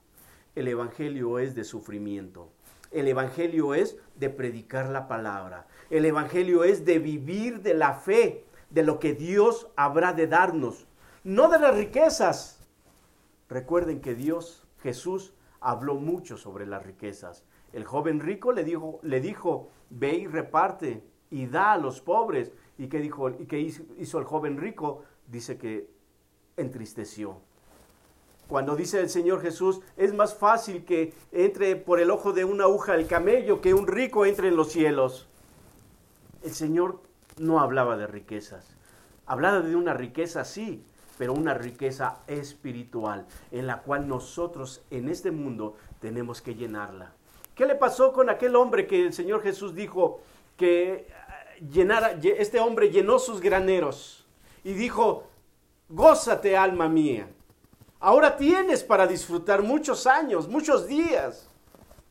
El 0.57 0.67
Evangelio 0.67 1.39
es 1.39 1.55
de 1.55 1.63
sufrimiento. 1.63 2.51
El 2.91 3.07
Evangelio 3.07 3.75
es 3.75 3.97
de 4.17 4.31
predicar 4.31 4.89
la 4.89 5.07
palabra. 5.07 5.67
El 5.91 6.05
Evangelio 6.05 6.65
es 6.65 6.85
de 6.85 6.99
vivir 6.99 7.61
de 7.63 7.75
la 7.75 7.95
fe, 7.95 8.45
de 8.71 8.83
lo 8.83 8.99
que 8.99 9.15
Dios 9.15 9.69
habrá 9.77 10.13
de 10.13 10.27
darnos, 10.27 10.87
no 11.23 11.49
de 11.49 11.59
las 11.59 11.75
riquezas. 11.75 12.58
Recuerden 13.49 14.01
que 14.01 14.15
Dios, 14.15 14.67
Jesús, 14.83 15.35
habló 15.61 15.95
mucho 15.95 16.37
sobre 16.37 16.67
las 16.67 16.85
riquezas. 16.85 17.45
El 17.73 17.85
joven 17.85 18.21
rico 18.21 18.53
le 18.53 18.65
dijo, 18.65 19.01
le 19.03 19.21
dijo, 19.21 19.71
ve 19.91 20.15
y 20.15 20.27
reparte 20.27 21.05
y 21.31 21.47
da 21.47 21.73
a 21.73 21.79
los 21.79 22.01
pobres. 22.01 22.53
¿Y 22.77 22.89
qué, 22.89 23.01
dijo, 23.01 23.31
y 23.31 23.47
qué 23.47 23.59
hizo 23.61 24.19
el 24.19 24.25
joven 24.25 24.57
rico? 24.59 25.03
Dice 25.27 25.59
que 25.59 25.91
entristeció. 26.57 27.41
Cuando 28.49 28.77
dice 28.77 29.01
el 29.01 29.11
Señor 29.11 29.43
Jesús, 29.43 29.81
es 29.97 30.15
más 30.15 30.35
fácil 30.35 30.85
que 30.85 31.13
entre 31.33 31.77
por 31.77 32.01
el 32.01 32.11
ojo 32.11 32.33
de 32.33 32.47
una 32.47 32.65
aguja 32.65 32.95
el 32.95 33.07
camello 33.07 33.61
que 33.61 33.75
un 33.75 33.87
rico 33.87 34.25
entre 34.25 34.49
en 34.49 34.57
los 34.57 34.73
cielos. 34.73 35.29
El 36.43 36.53
Señor 36.53 37.03
no 37.39 37.61
hablaba 37.61 37.99
de 37.99 38.07
riquezas. 38.07 38.75
Hablaba 39.27 39.61
de 39.61 39.77
una 39.77 39.93
riqueza, 39.93 40.47
sí, 40.47 40.83
pero 41.19 41.35
una 41.35 41.53
riqueza 41.53 42.21
espiritual 42.29 43.27
en 43.51 43.67
la 43.67 43.83
cual 43.83 44.09
nosotros 44.09 44.83
en 44.91 45.09
este 45.09 45.33
mundo 45.33 45.77
tenemos 46.01 46.41
que 46.41 46.55
llenarla. 46.55 47.13
¿Qué 47.55 47.67
le 47.67 47.75
pasó 47.75 48.13
con 48.13 48.31
aquel 48.31 48.55
hombre 48.55 48.87
que 48.87 49.03
el 49.03 49.13
Señor 49.13 49.43
Jesús 49.43 49.75
dijo 49.75 50.21
que 50.57 50.93
eh, 50.93 51.07
llenara, 51.71 52.13
este 52.23 52.61
hombre 52.61 52.91
llenó 52.91 53.19
sus 53.19 53.41
graneros 53.41 54.25
y 54.63 54.75
dijo, 54.75 55.25
gózate 55.89 56.57
alma 56.57 56.89
mía, 56.89 57.29
ahora 57.99 58.37
tienes 58.37 58.85
para 58.85 59.09
disfrutar 59.09 59.63
muchos 59.63 60.07
años, 60.07 60.49
muchos 60.49 60.87
días. 60.87 61.51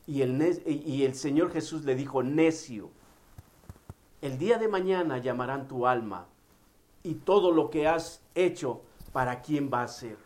Y 0.05 0.21
el, 0.21 0.61
y 0.65 1.03
el 1.03 1.15
Señor 1.15 1.51
Jesús 1.51 1.83
le 1.83 1.95
dijo, 1.95 2.23
necio, 2.23 2.89
el 4.21 4.37
día 4.37 4.57
de 4.57 4.67
mañana 4.67 5.17
llamarán 5.17 5.67
tu 5.67 5.85
alma 5.85 6.27
y 7.03 7.15
todo 7.15 7.51
lo 7.51 7.69
que 7.69 7.87
has 7.87 8.21
hecho, 8.35 8.81
¿para 9.11 9.41
quién 9.41 9.69
va 9.73 9.83
a 9.83 9.87
ser? 9.87 10.17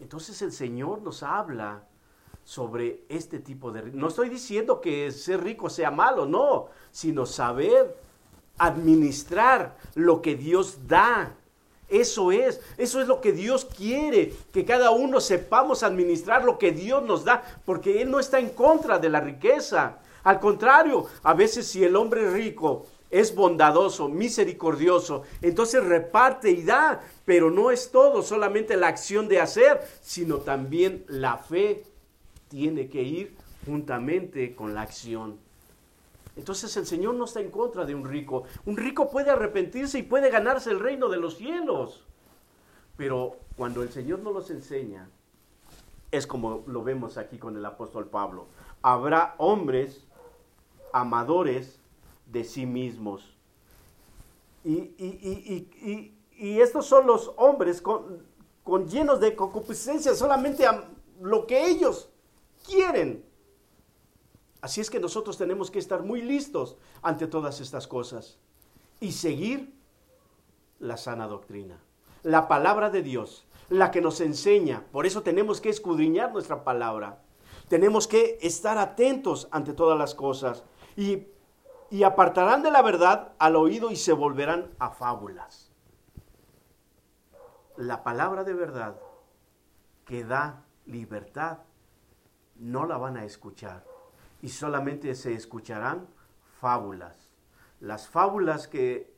Entonces 0.00 0.40
el 0.42 0.52
Señor 0.52 1.02
nos 1.02 1.22
habla 1.22 1.84
sobre 2.44 3.04
este 3.08 3.38
tipo 3.38 3.72
de... 3.72 3.90
No 3.92 4.08
estoy 4.08 4.28
diciendo 4.28 4.80
que 4.80 5.10
ser 5.10 5.42
rico 5.42 5.70
sea 5.70 5.90
malo, 5.90 6.26
no, 6.26 6.66
sino 6.90 7.26
saber 7.26 7.96
administrar 8.58 9.76
lo 9.94 10.20
que 10.20 10.36
Dios 10.36 10.86
da. 10.86 11.34
Eso 11.88 12.32
es, 12.32 12.60
eso 12.76 13.00
es 13.00 13.08
lo 13.08 13.20
que 13.20 13.32
Dios 13.32 13.64
quiere, 13.64 14.34
que 14.52 14.64
cada 14.64 14.90
uno 14.90 15.20
sepamos 15.20 15.82
administrar 15.82 16.44
lo 16.44 16.58
que 16.58 16.72
Dios 16.72 17.02
nos 17.02 17.24
da, 17.24 17.42
porque 17.64 18.02
Él 18.02 18.10
no 18.10 18.18
está 18.18 18.38
en 18.38 18.50
contra 18.50 18.98
de 18.98 19.10
la 19.10 19.20
riqueza. 19.20 19.98
Al 20.22 20.40
contrario, 20.40 21.06
a 21.22 21.34
veces 21.34 21.66
si 21.66 21.84
el 21.84 21.96
hombre 21.96 22.30
rico 22.30 22.86
es 23.14 23.32
bondadoso, 23.32 24.08
misericordioso, 24.08 25.22
entonces 25.40 25.84
reparte 25.84 26.50
y 26.50 26.64
da, 26.64 27.00
pero 27.24 27.48
no 27.48 27.70
es 27.70 27.92
todo 27.92 28.22
solamente 28.22 28.76
la 28.76 28.88
acción 28.88 29.28
de 29.28 29.40
hacer, 29.40 29.80
sino 30.00 30.38
también 30.38 31.04
la 31.06 31.38
fe 31.38 31.84
tiene 32.48 32.88
que 32.88 33.04
ir 33.04 33.36
juntamente 33.64 34.56
con 34.56 34.74
la 34.74 34.82
acción. 34.82 35.38
Entonces 36.34 36.76
el 36.76 36.86
Señor 36.86 37.14
no 37.14 37.26
está 37.26 37.38
en 37.38 37.52
contra 37.52 37.84
de 37.84 37.94
un 37.94 38.04
rico. 38.04 38.42
Un 38.66 38.76
rico 38.76 39.08
puede 39.08 39.30
arrepentirse 39.30 40.00
y 40.00 40.02
puede 40.02 40.28
ganarse 40.28 40.72
el 40.72 40.80
reino 40.80 41.08
de 41.08 41.18
los 41.18 41.36
cielos. 41.36 42.04
Pero 42.96 43.36
cuando 43.56 43.84
el 43.84 43.92
Señor 43.92 44.18
no 44.18 44.32
los 44.32 44.50
enseña, 44.50 45.08
es 46.10 46.26
como 46.26 46.64
lo 46.66 46.82
vemos 46.82 47.16
aquí 47.16 47.38
con 47.38 47.56
el 47.56 47.64
apóstol 47.64 48.06
Pablo. 48.06 48.48
Habrá 48.82 49.36
hombres 49.38 50.02
amadores 50.92 51.78
de 52.26 52.44
sí 52.44 52.66
mismos. 52.66 53.36
Y, 54.64 54.94
y, 54.98 55.68
y, 55.82 56.14
y 56.36 56.60
estos 56.60 56.86
son 56.86 57.06
los 57.06 57.32
hombres 57.36 57.80
con, 57.80 58.24
con 58.62 58.88
llenos 58.88 59.20
de 59.20 59.36
concupiscencia 59.36 60.14
solamente 60.14 60.66
a 60.66 60.88
lo 61.20 61.46
que 61.46 61.66
ellos 61.66 62.08
quieren. 62.66 63.24
Así 64.60 64.80
es 64.80 64.90
que 64.90 64.98
nosotros 64.98 65.36
tenemos 65.36 65.70
que 65.70 65.78
estar 65.78 66.02
muy 66.02 66.22
listos 66.22 66.76
ante 67.02 67.26
todas 67.26 67.60
estas 67.60 67.86
cosas 67.86 68.38
y 68.98 69.12
seguir 69.12 69.74
la 70.78 70.96
sana 70.96 71.26
doctrina, 71.26 71.78
la 72.22 72.48
palabra 72.48 72.88
de 72.88 73.02
Dios, 73.02 73.46
la 73.68 73.90
que 73.90 74.00
nos 74.00 74.20
enseña. 74.22 74.86
Por 74.90 75.04
eso 75.04 75.22
tenemos 75.22 75.60
que 75.60 75.68
escudriñar 75.68 76.32
nuestra 76.32 76.64
palabra. 76.64 77.22
Tenemos 77.68 78.08
que 78.08 78.38
estar 78.40 78.78
atentos 78.78 79.48
ante 79.50 79.74
todas 79.74 79.98
las 79.98 80.14
cosas 80.14 80.64
y, 80.96 81.26
y 81.90 82.02
apartarán 82.02 82.62
de 82.62 82.70
la 82.70 82.82
verdad 82.82 83.32
al 83.38 83.56
oído 83.56 83.90
y 83.90 83.96
se 83.96 84.12
volverán 84.12 84.70
a 84.78 84.90
fábulas. 84.90 85.70
La 87.76 88.02
palabra 88.02 88.44
de 88.44 88.54
verdad 88.54 88.96
que 90.04 90.24
da 90.24 90.64
libertad 90.86 91.58
no 92.56 92.86
la 92.86 92.96
van 92.96 93.16
a 93.16 93.24
escuchar 93.24 93.84
y 94.42 94.48
solamente 94.48 95.14
se 95.14 95.34
escucharán 95.34 96.06
fábulas. 96.60 97.30
Las 97.80 98.08
fábulas 98.08 98.68
que 98.68 99.12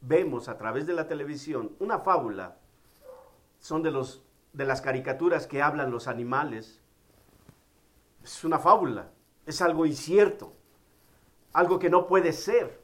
vemos 0.00 0.48
a 0.48 0.58
través 0.58 0.86
de 0.86 0.94
la 0.94 1.06
televisión, 1.06 1.76
una 1.78 1.98
fábula, 1.98 2.56
son 3.60 3.82
de, 3.82 3.90
los, 3.90 4.24
de 4.52 4.64
las 4.64 4.80
caricaturas 4.80 5.46
que 5.46 5.62
hablan 5.62 5.90
los 5.90 6.08
animales. 6.08 6.82
Es 8.22 8.44
una 8.44 8.58
fábula, 8.58 9.10
es 9.46 9.62
algo 9.62 9.86
incierto, 9.86 10.52
algo 11.52 11.78
que 11.78 11.90
no 11.90 12.06
puede 12.06 12.32
ser, 12.32 12.80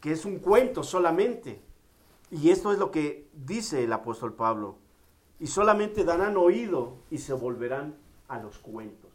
que 0.00 0.12
es 0.12 0.24
un 0.24 0.38
cuento 0.38 0.82
solamente. 0.82 1.60
Y 2.30 2.50
esto 2.50 2.72
es 2.72 2.78
lo 2.78 2.90
que 2.90 3.28
dice 3.32 3.84
el 3.84 3.92
apóstol 3.92 4.34
Pablo. 4.34 4.78
Y 5.40 5.46
solamente 5.46 6.04
darán 6.04 6.36
oído 6.36 6.98
y 7.10 7.18
se 7.18 7.32
volverán 7.32 7.96
a 8.28 8.38
los 8.38 8.58
cuentos, 8.58 9.10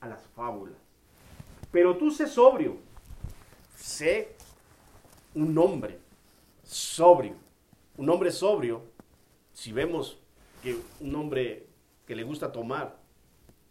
a 0.00 0.08
las 0.08 0.22
fábulas. 0.34 0.78
Pero 1.70 1.96
tú 1.96 2.10
sé 2.10 2.26
sobrio, 2.26 2.76
sé 3.76 4.36
un 5.34 5.56
hombre 5.56 5.98
sobrio. 6.64 7.34
Un 7.96 8.08
hombre 8.08 8.30
sobrio, 8.30 8.82
si 9.52 9.72
vemos 9.72 10.18
que 10.62 10.78
un 11.00 11.14
hombre 11.14 11.66
que 12.06 12.16
le 12.16 12.22
gusta 12.22 12.50
tomar 12.50 12.98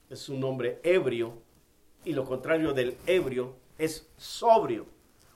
es 0.10 0.30
un 0.30 0.44
hombre 0.44 0.80
ebrio 0.84 1.42
y 2.04 2.14
lo 2.14 2.26
contrario 2.26 2.74
del 2.74 2.98
ebrio 3.06 3.56
es 3.78 4.08
sobrio. 4.18 4.86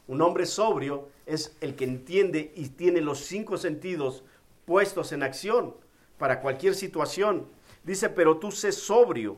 Un 0.08 0.22
hombre 0.22 0.46
sobrio 0.46 1.10
es 1.26 1.56
el 1.62 1.76
que 1.76 1.86
entiende 1.86 2.52
y 2.56 2.70
tiene 2.70 3.02
los 3.02 3.20
cinco 3.20 3.58
sentidos 3.58 4.24
puestos 4.66 5.12
en 5.12 5.24
acción 5.24 5.76
para 6.18 6.42
cualquier 6.42 6.76
situación. 6.76 7.48
Dice, 7.84 8.10
pero 8.10 8.38
tú 8.38 8.52
sé 8.52 8.72
sobrio 8.72 9.38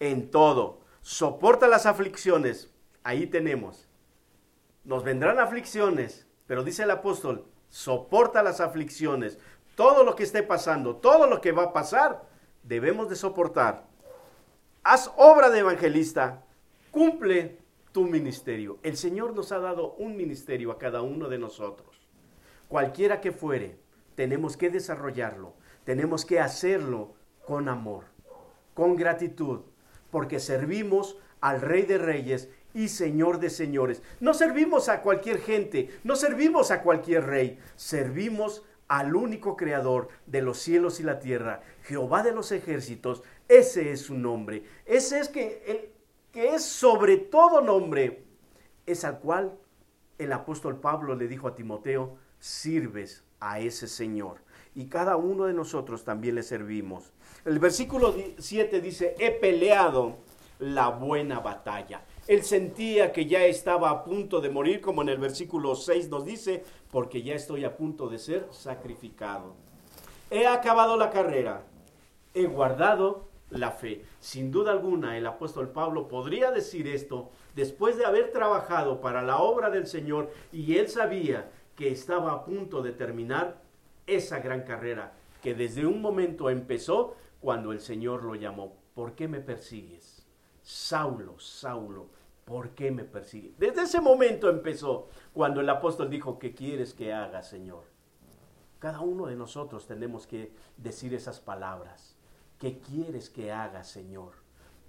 en 0.00 0.30
todo. 0.30 0.80
Soporta 1.02 1.66
las 1.68 1.86
aflicciones. 1.86 2.72
Ahí 3.02 3.26
tenemos. 3.26 3.88
Nos 4.84 5.02
vendrán 5.04 5.38
aflicciones, 5.38 6.26
pero 6.46 6.64
dice 6.64 6.84
el 6.84 6.90
apóstol, 6.90 7.46
soporta 7.68 8.42
las 8.42 8.60
aflicciones. 8.60 9.38
Todo 9.74 10.04
lo 10.04 10.16
que 10.16 10.22
esté 10.22 10.42
pasando, 10.42 10.96
todo 10.96 11.26
lo 11.26 11.40
que 11.40 11.52
va 11.52 11.64
a 11.64 11.72
pasar, 11.72 12.24
debemos 12.62 13.08
de 13.08 13.16
soportar. 13.16 13.87
Haz 14.82 15.10
obra 15.16 15.50
de 15.50 15.58
evangelista, 15.58 16.44
cumple 16.90 17.58
tu 17.92 18.04
ministerio. 18.04 18.78
El 18.82 18.96
Señor 18.96 19.34
nos 19.34 19.52
ha 19.52 19.58
dado 19.58 19.94
un 19.94 20.16
ministerio 20.16 20.70
a 20.70 20.78
cada 20.78 21.02
uno 21.02 21.28
de 21.28 21.38
nosotros. 21.38 22.08
Cualquiera 22.68 23.20
que 23.20 23.32
fuere, 23.32 23.76
tenemos 24.14 24.56
que 24.56 24.70
desarrollarlo, 24.70 25.54
tenemos 25.84 26.24
que 26.24 26.40
hacerlo 26.40 27.14
con 27.44 27.68
amor, 27.68 28.04
con 28.74 28.96
gratitud, 28.96 29.60
porque 30.10 30.40
servimos 30.40 31.18
al 31.40 31.60
Rey 31.60 31.82
de 31.82 31.98
Reyes 31.98 32.48
y 32.72 32.88
Señor 32.88 33.40
de 33.40 33.50
Señores. 33.50 34.02
No 34.20 34.34
servimos 34.34 34.88
a 34.88 35.02
cualquier 35.02 35.40
gente, 35.40 35.90
no 36.04 36.16
servimos 36.16 36.70
a 36.70 36.82
cualquier 36.82 37.26
rey, 37.26 37.58
servimos 37.76 38.62
al 38.88 39.14
único 39.14 39.56
creador 39.56 40.08
de 40.26 40.42
los 40.42 40.58
cielos 40.58 40.98
y 40.98 41.02
la 41.02 41.18
tierra, 41.18 41.62
Jehová 41.82 42.22
de 42.22 42.32
los 42.32 42.52
ejércitos. 42.52 43.22
Ese 43.48 43.92
es 43.92 44.02
su 44.02 44.14
nombre. 44.14 44.62
Ese 44.84 45.18
es 45.18 45.28
que, 45.28 45.62
el, 45.66 45.90
que 46.32 46.54
es 46.54 46.64
sobre 46.64 47.16
todo 47.16 47.60
nombre, 47.60 48.24
es 48.86 49.04
al 49.04 49.18
cual 49.18 49.58
el 50.18 50.32
apóstol 50.32 50.78
Pablo 50.80 51.14
le 51.14 51.28
dijo 51.28 51.48
a 51.48 51.54
Timoteo, 51.54 52.16
sirves 52.38 53.24
a 53.40 53.60
ese 53.60 53.88
Señor. 53.88 54.38
Y 54.74 54.86
cada 54.86 55.16
uno 55.16 55.44
de 55.44 55.54
nosotros 55.54 56.04
también 56.04 56.34
le 56.34 56.42
servimos. 56.42 57.12
El 57.44 57.58
versículo 57.58 58.14
7 58.38 58.80
dice, 58.80 59.14
he 59.18 59.30
peleado 59.30 60.18
la 60.58 60.88
buena 60.88 61.40
batalla. 61.40 62.02
Él 62.26 62.42
sentía 62.42 63.12
que 63.12 63.26
ya 63.26 63.44
estaba 63.44 63.90
a 63.90 64.04
punto 64.04 64.40
de 64.40 64.50
morir, 64.50 64.80
como 64.80 65.02
en 65.02 65.08
el 65.08 65.18
versículo 65.18 65.74
6 65.74 66.08
nos 66.10 66.24
dice, 66.24 66.64
porque 66.90 67.22
ya 67.22 67.34
estoy 67.34 67.64
a 67.64 67.76
punto 67.76 68.08
de 68.08 68.18
ser 68.18 68.46
sacrificado. 68.50 69.54
He 70.30 70.46
acabado 70.46 70.96
la 70.96 71.10
carrera, 71.10 71.62
he 72.34 72.44
guardado 72.44 73.27
la 73.50 73.70
fe. 73.70 74.04
Sin 74.20 74.50
duda 74.50 74.72
alguna, 74.72 75.16
el 75.16 75.26
apóstol 75.26 75.70
Pablo 75.70 76.08
podría 76.08 76.50
decir 76.50 76.86
esto 76.88 77.30
después 77.54 77.96
de 77.96 78.04
haber 78.04 78.30
trabajado 78.32 79.00
para 79.00 79.22
la 79.22 79.38
obra 79.38 79.70
del 79.70 79.86
Señor 79.86 80.30
y 80.52 80.76
él 80.76 80.88
sabía 80.88 81.50
que 81.76 81.90
estaba 81.90 82.32
a 82.32 82.44
punto 82.44 82.82
de 82.82 82.92
terminar 82.92 83.62
esa 84.06 84.40
gran 84.40 84.62
carrera 84.62 85.12
que 85.42 85.54
desde 85.54 85.86
un 85.86 86.00
momento 86.00 86.50
empezó 86.50 87.16
cuando 87.40 87.72
el 87.72 87.80
Señor 87.80 88.24
lo 88.24 88.34
llamó. 88.34 88.76
¿Por 88.94 89.14
qué 89.14 89.28
me 89.28 89.40
persigues? 89.40 90.26
Saulo, 90.62 91.38
Saulo, 91.38 92.08
¿por 92.44 92.70
qué 92.70 92.90
me 92.90 93.04
persigues? 93.04 93.56
Desde 93.58 93.82
ese 93.82 94.00
momento 94.00 94.50
empezó 94.50 95.08
cuando 95.32 95.60
el 95.60 95.68
apóstol 95.68 96.10
dijo, 96.10 96.38
¿qué 96.38 96.52
quieres 96.52 96.94
que 96.94 97.12
haga, 97.12 97.42
Señor? 97.42 97.84
Cada 98.78 99.00
uno 99.00 99.26
de 99.26 99.36
nosotros 99.36 99.86
tenemos 99.86 100.26
que 100.26 100.52
decir 100.76 101.14
esas 101.14 101.40
palabras. 101.40 102.17
¿Qué 102.58 102.80
quieres 102.80 103.30
que 103.30 103.52
haga, 103.52 103.84
Señor? 103.84 104.32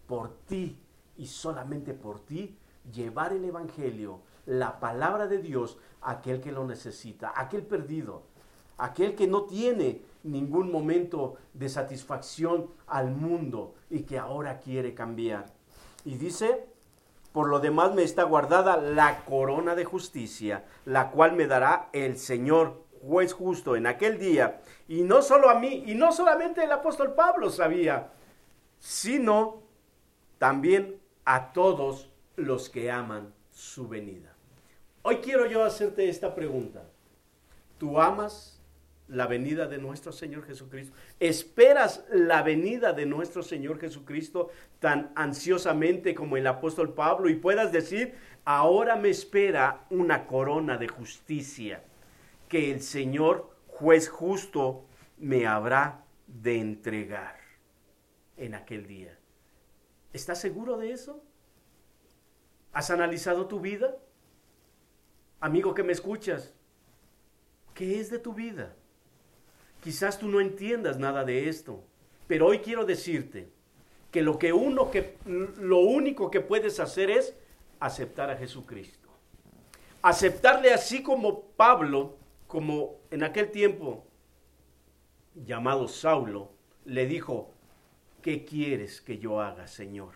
Por 0.08 0.36
ti 0.47 0.77
y 1.17 1.27
solamente 1.27 1.93
por 1.93 2.19
ti, 2.21 2.58
llevar 2.91 3.34
el 3.34 3.45
Evangelio, 3.45 4.21
la 4.45 4.79
palabra 4.79 5.27
de 5.27 5.39
Dios, 5.39 5.77
a 6.01 6.12
aquel 6.12 6.41
que 6.41 6.51
lo 6.51 6.65
necesita, 6.65 7.34
aquel 7.36 7.63
perdido, 7.63 8.23
aquel 8.77 9.15
que 9.15 9.27
no 9.27 9.43
tiene 9.43 10.01
ningún 10.23 10.71
momento 10.71 11.36
de 11.53 11.69
satisfacción 11.69 12.69
al 12.88 13.12
mundo 13.12 13.75
y 13.89 14.03
que 14.03 14.17
ahora 14.17 14.60
quiere 14.60 14.93
cambiar. 14.93 15.45
Y 16.05 16.15
dice, 16.15 16.65
por 17.32 17.49
lo 17.49 17.60
demás 17.60 17.93
me 17.93 18.03
está 18.03 18.23
guardada 18.23 18.77
la 18.77 19.25
corona 19.25 19.75
de 19.75 19.86
justicia, 19.86 20.65
la 20.86 21.12
cual 21.12 21.34
me 21.34 21.45
dará 21.45 21.89
el 21.93 22.17
Señor 22.17 22.84
juez 23.01 23.33
justo 23.33 23.75
en 23.75 23.88
aquel 23.88 24.17
día. 24.17 24.62
Y 24.88 25.03
no 25.03 25.21
solo 25.21 25.49
a 25.49 25.59
mí, 25.59 25.83
y 25.88 25.95
no 25.95 26.12
solamente 26.12 26.63
el 26.63 26.71
apóstol 26.71 27.13
Pablo 27.13 27.49
sabía, 27.49 28.12
sino 28.79 29.63
también 30.38 30.99
a 31.25 31.51
todos 31.51 32.09
los 32.35 32.69
que 32.69 32.91
aman 32.91 33.33
su 33.51 33.88
venida. 33.88 34.33
Hoy 35.01 35.17
quiero 35.17 35.45
yo 35.45 35.63
hacerte 35.63 36.09
esta 36.09 36.33
pregunta. 36.33 36.83
¿Tú 37.77 38.01
amas 38.01 38.62
la 39.07 39.27
venida 39.27 39.67
de 39.67 39.77
nuestro 39.77 40.12
Señor 40.12 40.45
Jesucristo? 40.45 40.95
¿Esperas 41.19 42.05
la 42.12 42.41
venida 42.41 42.93
de 42.93 43.05
nuestro 43.05 43.43
Señor 43.43 43.79
Jesucristo 43.79 44.49
tan 44.79 45.12
ansiosamente 45.15 46.15
como 46.15 46.38
el 46.38 46.47
apóstol 46.47 46.93
Pablo 46.93 47.29
y 47.29 47.35
puedas 47.35 47.71
decir, 47.71 48.15
ahora 48.45 48.95
me 48.95 49.09
espera 49.09 49.85
una 49.89 50.25
corona 50.27 50.77
de 50.77 50.88
justicia 50.88 51.83
que 52.49 52.71
el 52.71 52.81
Señor 52.81 53.55
juez 53.67 54.09
justo 54.09 54.85
me 55.17 55.47
habrá 55.47 56.03
de 56.27 56.59
entregar 56.59 57.39
en 58.35 58.55
aquel 58.55 58.88
día? 58.88 59.17
¿Estás 60.12 60.41
seguro 60.41 60.77
de 60.77 60.91
eso? 60.91 61.23
¿Has 62.73 62.89
analizado 62.89 63.47
tu 63.47 63.59
vida? 63.59 63.95
Amigo 65.39 65.73
que 65.73 65.83
me 65.83 65.93
escuchas, 65.93 66.53
¿qué 67.73 67.99
es 67.99 68.09
de 68.09 68.19
tu 68.19 68.33
vida? 68.33 68.75
Quizás 69.81 70.19
tú 70.19 70.27
no 70.27 70.41
entiendas 70.41 70.97
nada 70.97 71.23
de 71.23 71.47
esto, 71.47 71.83
pero 72.27 72.47
hoy 72.47 72.59
quiero 72.59 72.83
decirte 72.83 73.49
que 74.12 74.21
lo, 74.21 74.38
que 74.38 74.51
uno 74.51 74.91
que, 74.91 75.17
lo 75.25 75.79
único 75.79 76.29
que 76.29 76.41
puedes 76.41 76.79
hacer 76.79 77.09
es 77.09 77.35
aceptar 77.79 78.29
a 78.29 78.35
Jesucristo. 78.35 79.07
Aceptarle 80.01 80.73
así 80.73 81.03
como 81.03 81.41
Pablo, 81.41 82.17
como 82.49 82.99
en 83.12 83.21
aquel 83.21 83.51
tiempo 83.51 84.07
llamado 85.35 85.88
Saulo, 85.88 86.51
le 86.83 87.05
dijo, 87.05 87.53
¿qué 88.23 88.43
quieres 88.43 89.01
que 89.01 89.19
yo 89.19 89.39
haga, 89.39 89.67
Señor? 89.67 90.15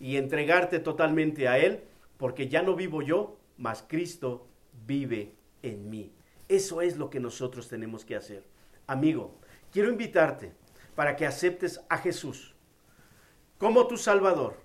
Y 0.00 0.16
entregarte 0.16 0.80
totalmente 0.80 1.46
a 1.46 1.58
Él, 1.58 1.84
porque 2.16 2.48
ya 2.48 2.62
no 2.62 2.74
vivo 2.74 3.00
yo, 3.00 3.38
mas 3.58 3.84
Cristo 3.86 4.48
vive 4.88 5.36
en 5.62 5.88
mí. 5.88 6.12
Eso 6.48 6.82
es 6.82 6.96
lo 6.96 7.08
que 7.10 7.20
nosotros 7.20 7.68
tenemos 7.68 8.04
que 8.04 8.16
hacer. 8.16 8.42
Amigo, 8.88 9.38
quiero 9.70 9.88
invitarte 9.88 10.52
para 10.96 11.14
que 11.14 11.26
aceptes 11.26 11.80
a 11.88 11.98
Jesús 11.98 12.56
como 13.56 13.86
tu 13.86 13.96
Salvador, 13.96 14.56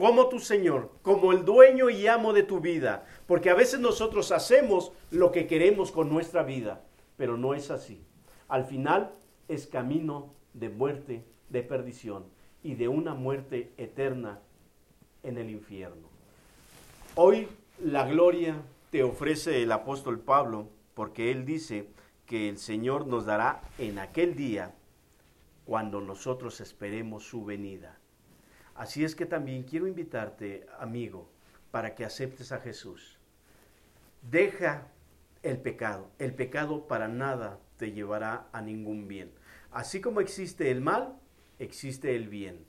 como 0.00 0.30
tu 0.30 0.38
Señor, 0.38 0.90
como 1.02 1.30
el 1.30 1.44
dueño 1.44 1.90
y 1.90 2.06
amo 2.06 2.32
de 2.32 2.42
tu 2.42 2.58
vida. 2.58 3.04
Porque 3.26 3.50
a 3.50 3.54
veces 3.54 3.80
nosotros 3.80 4.32
hacemos 4.32 4.92
lo 5.10 5.30
que 5.30 5.46
queremos 5.46 5.92
con 5.92 6.08
nuestra 6.08 6.42
vida, 6.42 6.80
pero 7.18 7.36
no 7.36 7.52
es 7.52 7.70
así. 7.70 8.02
Al 8.48 8.64
final 8.64 9.12
es 9.46 9.66
camino 9.66 10.32
de 10.54 10.70
muerte, 10.70 11.26
de 11.50 11.62
perdición 11.62 12.24
y 12.62 12.76
de 12.76 12.88
una 12.88 13.12
muerte 13.12 13.74
eterna 13.76 14.40
en 15.22 15.36
el 15.36 15.50
infierno. 15.50 16.08
Hoy 17.14 17.46
la 17.78 18.06
gloria 18.06 18.56
te 18.90 19.02
ofrece 19.02 19.62
el 19.62 19.70
apóstol 19.70 20.18
Pablo 20.18 20.70
porque 20.94 21.30
él 21.30 21.44
dice 21.44 21.88
que 22.24 22.48
el 22.48 22.56
Señor 22.56 23.06
nos 23.06 23.26
dará 23.26 23.60
en 23.76 23.98
aquel 23.98 24.34
día 24.34 24.74
cuando 25.66 26.00
nosotros 26.00 26.62
esperemos 26.62 27.24
su 27.24 27.44
venida. 27.44 27.99
Así 28.80 29.04
es 29.04 29.14
que 29.14 29.26
también 29.26 29.64
quiero 29.64 29.86
invitarte, 29.86 30.66
amigo, 30.78 31.28
para 31.70 31.94
que 31.94 32.02
aceptes 32.02 32.50
a 32.50 32.60
Jesús. 32.60 33.18
Deja 34.22 34.86
el 35.42 35.58
pecado. 35.58 36.10
El 36.18 36.32
pecado 36.32 36.88
para 36.88 37.06
nada 37.06 37.60
te 37.76 37.92
llevará 37.92 38.48
a 38.54 38.62
ningún 38.62 39.06
bien. 39.06 39.32
Así 39.70 40.00
como 40.00 40.22
existe 40.22 40.70
el 40.70 40.80
mal, 40.80 41.20
existe 41.58 42.16
el 42.16 42.30
bien. 42.30 42.64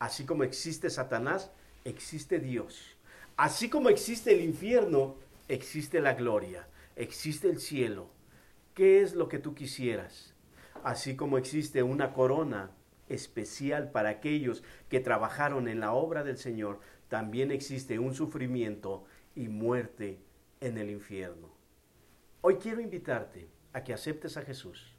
Así 0.00 0.24
como 0.24 0.42
existe 0.42 0.90
Satanás, 0.90 1.52
existe 1.84 2.40
Dios. 2.40 2.96
Así 3.36 3.70
como 3.70 3.88
existe 3.88 4.32
el 4.32 4.40
infierno, 4.40 5.14
existe 5.46 6.00
la 6.00 6.14
gloria, 6.14 6.66
existe 6.96 7.48
el 7.48 7.60
cielo. 7.60 8.10
¿Qué 8.74 9.00
es 9.00 9.14
lo 9.14 9.28
que 9.28 9.38
tú 9.38 9.54
quisieras? 9.54 10.34
Así 10.82 11.14
como 11.14 11.38
existe 11.38 11.84
una 11.84 12.12
corona 12.14 12.72
especial 13.12 13.90
para 13.90 14.10
aquellos 14.10 14.62
que 14.88 15.00
trabajaron 15.00 15.68
en 15.68 15.80
la 15.80 15.92
obra 15.92 16.24
del 16.24 16.38
Señor, 16.38 16.80
también 17.08 17.50
existe 17.50 17.98
un 17.98 18.14
sufrimiento 18.14 19.04
y 19.34 19.48
muerte 19.48 20.20
en 20.60 20.78
el 20.78 20.90
infierno. 20.90 21.48
Hoy 22.40 22.56
quiero 22.56 22.80
invitarte 22.80 23.48
a 23.72 23.84
que 23.84 23.92
aceptes 23.92 24.36
a 24.36 24.42
Jesús 24.42 24.94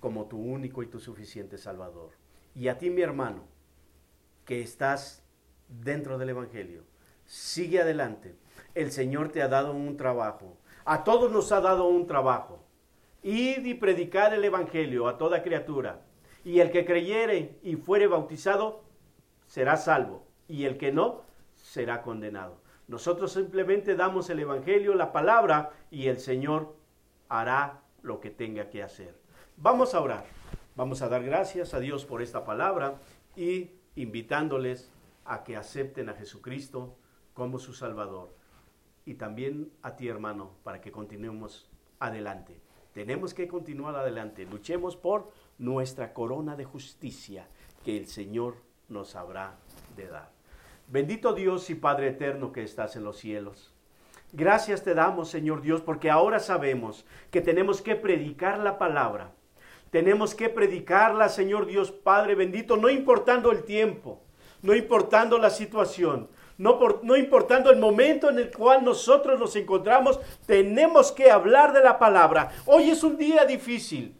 como 0.00 0.26
tu 0.26 0.38
único 0.38 0.82
y 0.82 0.86
tu 0.86 0.98
suficiente 0.98 1.58
Salvador. 1.58 2.10
Y 2.54 2.68
a 2.68 2.78
ti, 2.78 2.90
mi 2.90 3.02
hermano, 3.02 3.44
que 4.44 4.60
estás 4.60 5.22
dentro 5.68 6.18
del 6.18 6.30
Evangelio, 6.30 6.82
sigue 7.24 7.80
adelante. 7.80 8.34
El 8.74 8.90
Señor 8.90 9.30
te 9.30 9.42
ha 9.42 9.48
dado 9.48 9.72
un 9.72 9.96
trabajo. 9.96 10.58
A 10.84 11.04
todos 11.04 11.30
nos 11.30 11.52
ha 11.52 11.60
dado 11.60 11.86
un 11.86 12.06
trabajo. 12.06 12.64
Id 13.22 13.64
y 13.64 13.74
predicar 13.74 14.34
el 14.34 14.44
Evangelio 14.44 15.06
a 15.06 15.18
toda 15.18 15.42
criatura 15.42 16.02
y 16.44 16.60
el 16.60 16.70
que 16.70 16.84
creyere 16.84 17.58
y 17.62 17.76
fuere 17.76 18.06
bautizado 18.06 18.82
será 19.46 19.76
salvo, 19.76 20.26
y 20.48 20.64
el 20.64 20.78
que 20.78 20.92
no 20.92 21.22
será 21.56 22.02
condenado. 22.02 22.60
Nosotros 22.88 23.32
simplemente 23.32 23.94
damos 23.94 24.28
el 24.30 24.40
Evangelio, 24.40 24.94
la 24.94 25.12
palabra, 25.12 25.70
y 25.90 26.08
el 26.08 26.18
Señor 26.18 26.74
hará 27.28 27.80
lo 28.02 28.20
que 28.20 28.30
tenga 28.30 28.68
que 28.68 28.82
hacer. 28.82 29.14
Vamos 29.56 29.94
a 29.94 30.00
orar. 30.00 30.24
Vamos 30.74 31.02
a 31.02 31.08
dar 31.08 31.22
gracias 31.22 31.74
a 31.74 31.80
Dios 31.80 32.04
por 32.04 32.22
esta 32.22 32.44
palabra 32.44 32.96
y 33.36 33.70
invitándoles 33.94 34.90
a 35.24 35.44
que 35.44 35.56
acepten 35.56 36.08
a 36.08 36.14
Jesucristo 36.14 36.96
como 37.34 37.58
su 37.58 37.74
Salvador. 37.74 38.34
Y 39.04 39.14
también 39.14 39.70
a 39.82 39.96
ti, 39.96 40.08
hermano, 40.08 40.52
para 40.62 40.80
que 40.80 40.90
continuemos 40.90 41.70
adelante. 41.98 42.60
Tenemos 42.92 43.34
que 43.34 43.48
continuar 43.48 43.96
adelante. 43.96 44.46
Luchemos 44.46 44.96
por 44.96 45.30
nuestra 45.62 46.12
corona 46.12 46.56
de 46.56 46.64
justicia 46.64 47.46
que 47.84 47.96
el 47.96 48.08
Señor 48.08 48.56
nos 48.88 49.14
habrá 49.14 49.54
de 49.96 50.08
dar. 50.08 50.30
Bendito 50.88 51.32
Dios 51.34 51.70
y 51.70 51.76
Padre 51.76 52.08
eterno 52.08 52.52
que 52.52 52.64
estás 52.64 52.96
en 52.96 53.04
los 53.04 53.16
cielos. 53.18 53.72
Gracias 54.32 54.82
te 54.82 54.92
damos, 54.92 55.30
Señor 55.30 55.62
Dios, 55.62 55.80
porque 55.80 56.10
ahora 56.10 56.40
sabemos 56.40 57.06
que 57.30 57.40
tenemos 57.40 57.80
que 57.80 57.94
predicar 57.94 58.58
la 58.58 58.76
palabra. 58.76 59.32
Tenemos 59.90 60.34
que 60.34 60.48
predicarla, 60.48 61.28
Señor 61.28 61.66
Dios 61.66 61.92
Padre 61.92 62.34
bendito, 62.34 62.76
no 62.76 62.90
importando 62.90 63.52
el 63.52 63.62
tiempo, 63.62 64.20
no 64.62 64.74
importando 64.74 65.38
la 65.38 65.50
situación, 65.50 66.28
no, 66.58 66.78
no, 67.02 67.16
importando 67.16 67.70
el 67.70 67.78
momento 67.78 68.30
en 68.30 68.38
el 68.38 68.50
cual 68.50 68.84
nosotros 68.84 69.38
nos 69.38 69.54
encontramos, 69.54 70.18
tenemos 70.44 71.12
que 71.12 71.30
hablar 71.30 71.72
de 71.72 71.82
la 71.82 71.98
palabra. 71.98 72.50
Hoy 72.66 72.90
es 72.90 73.04
un 73.04 73.16
día 73.16 73.44
difícil, 73.44 74.16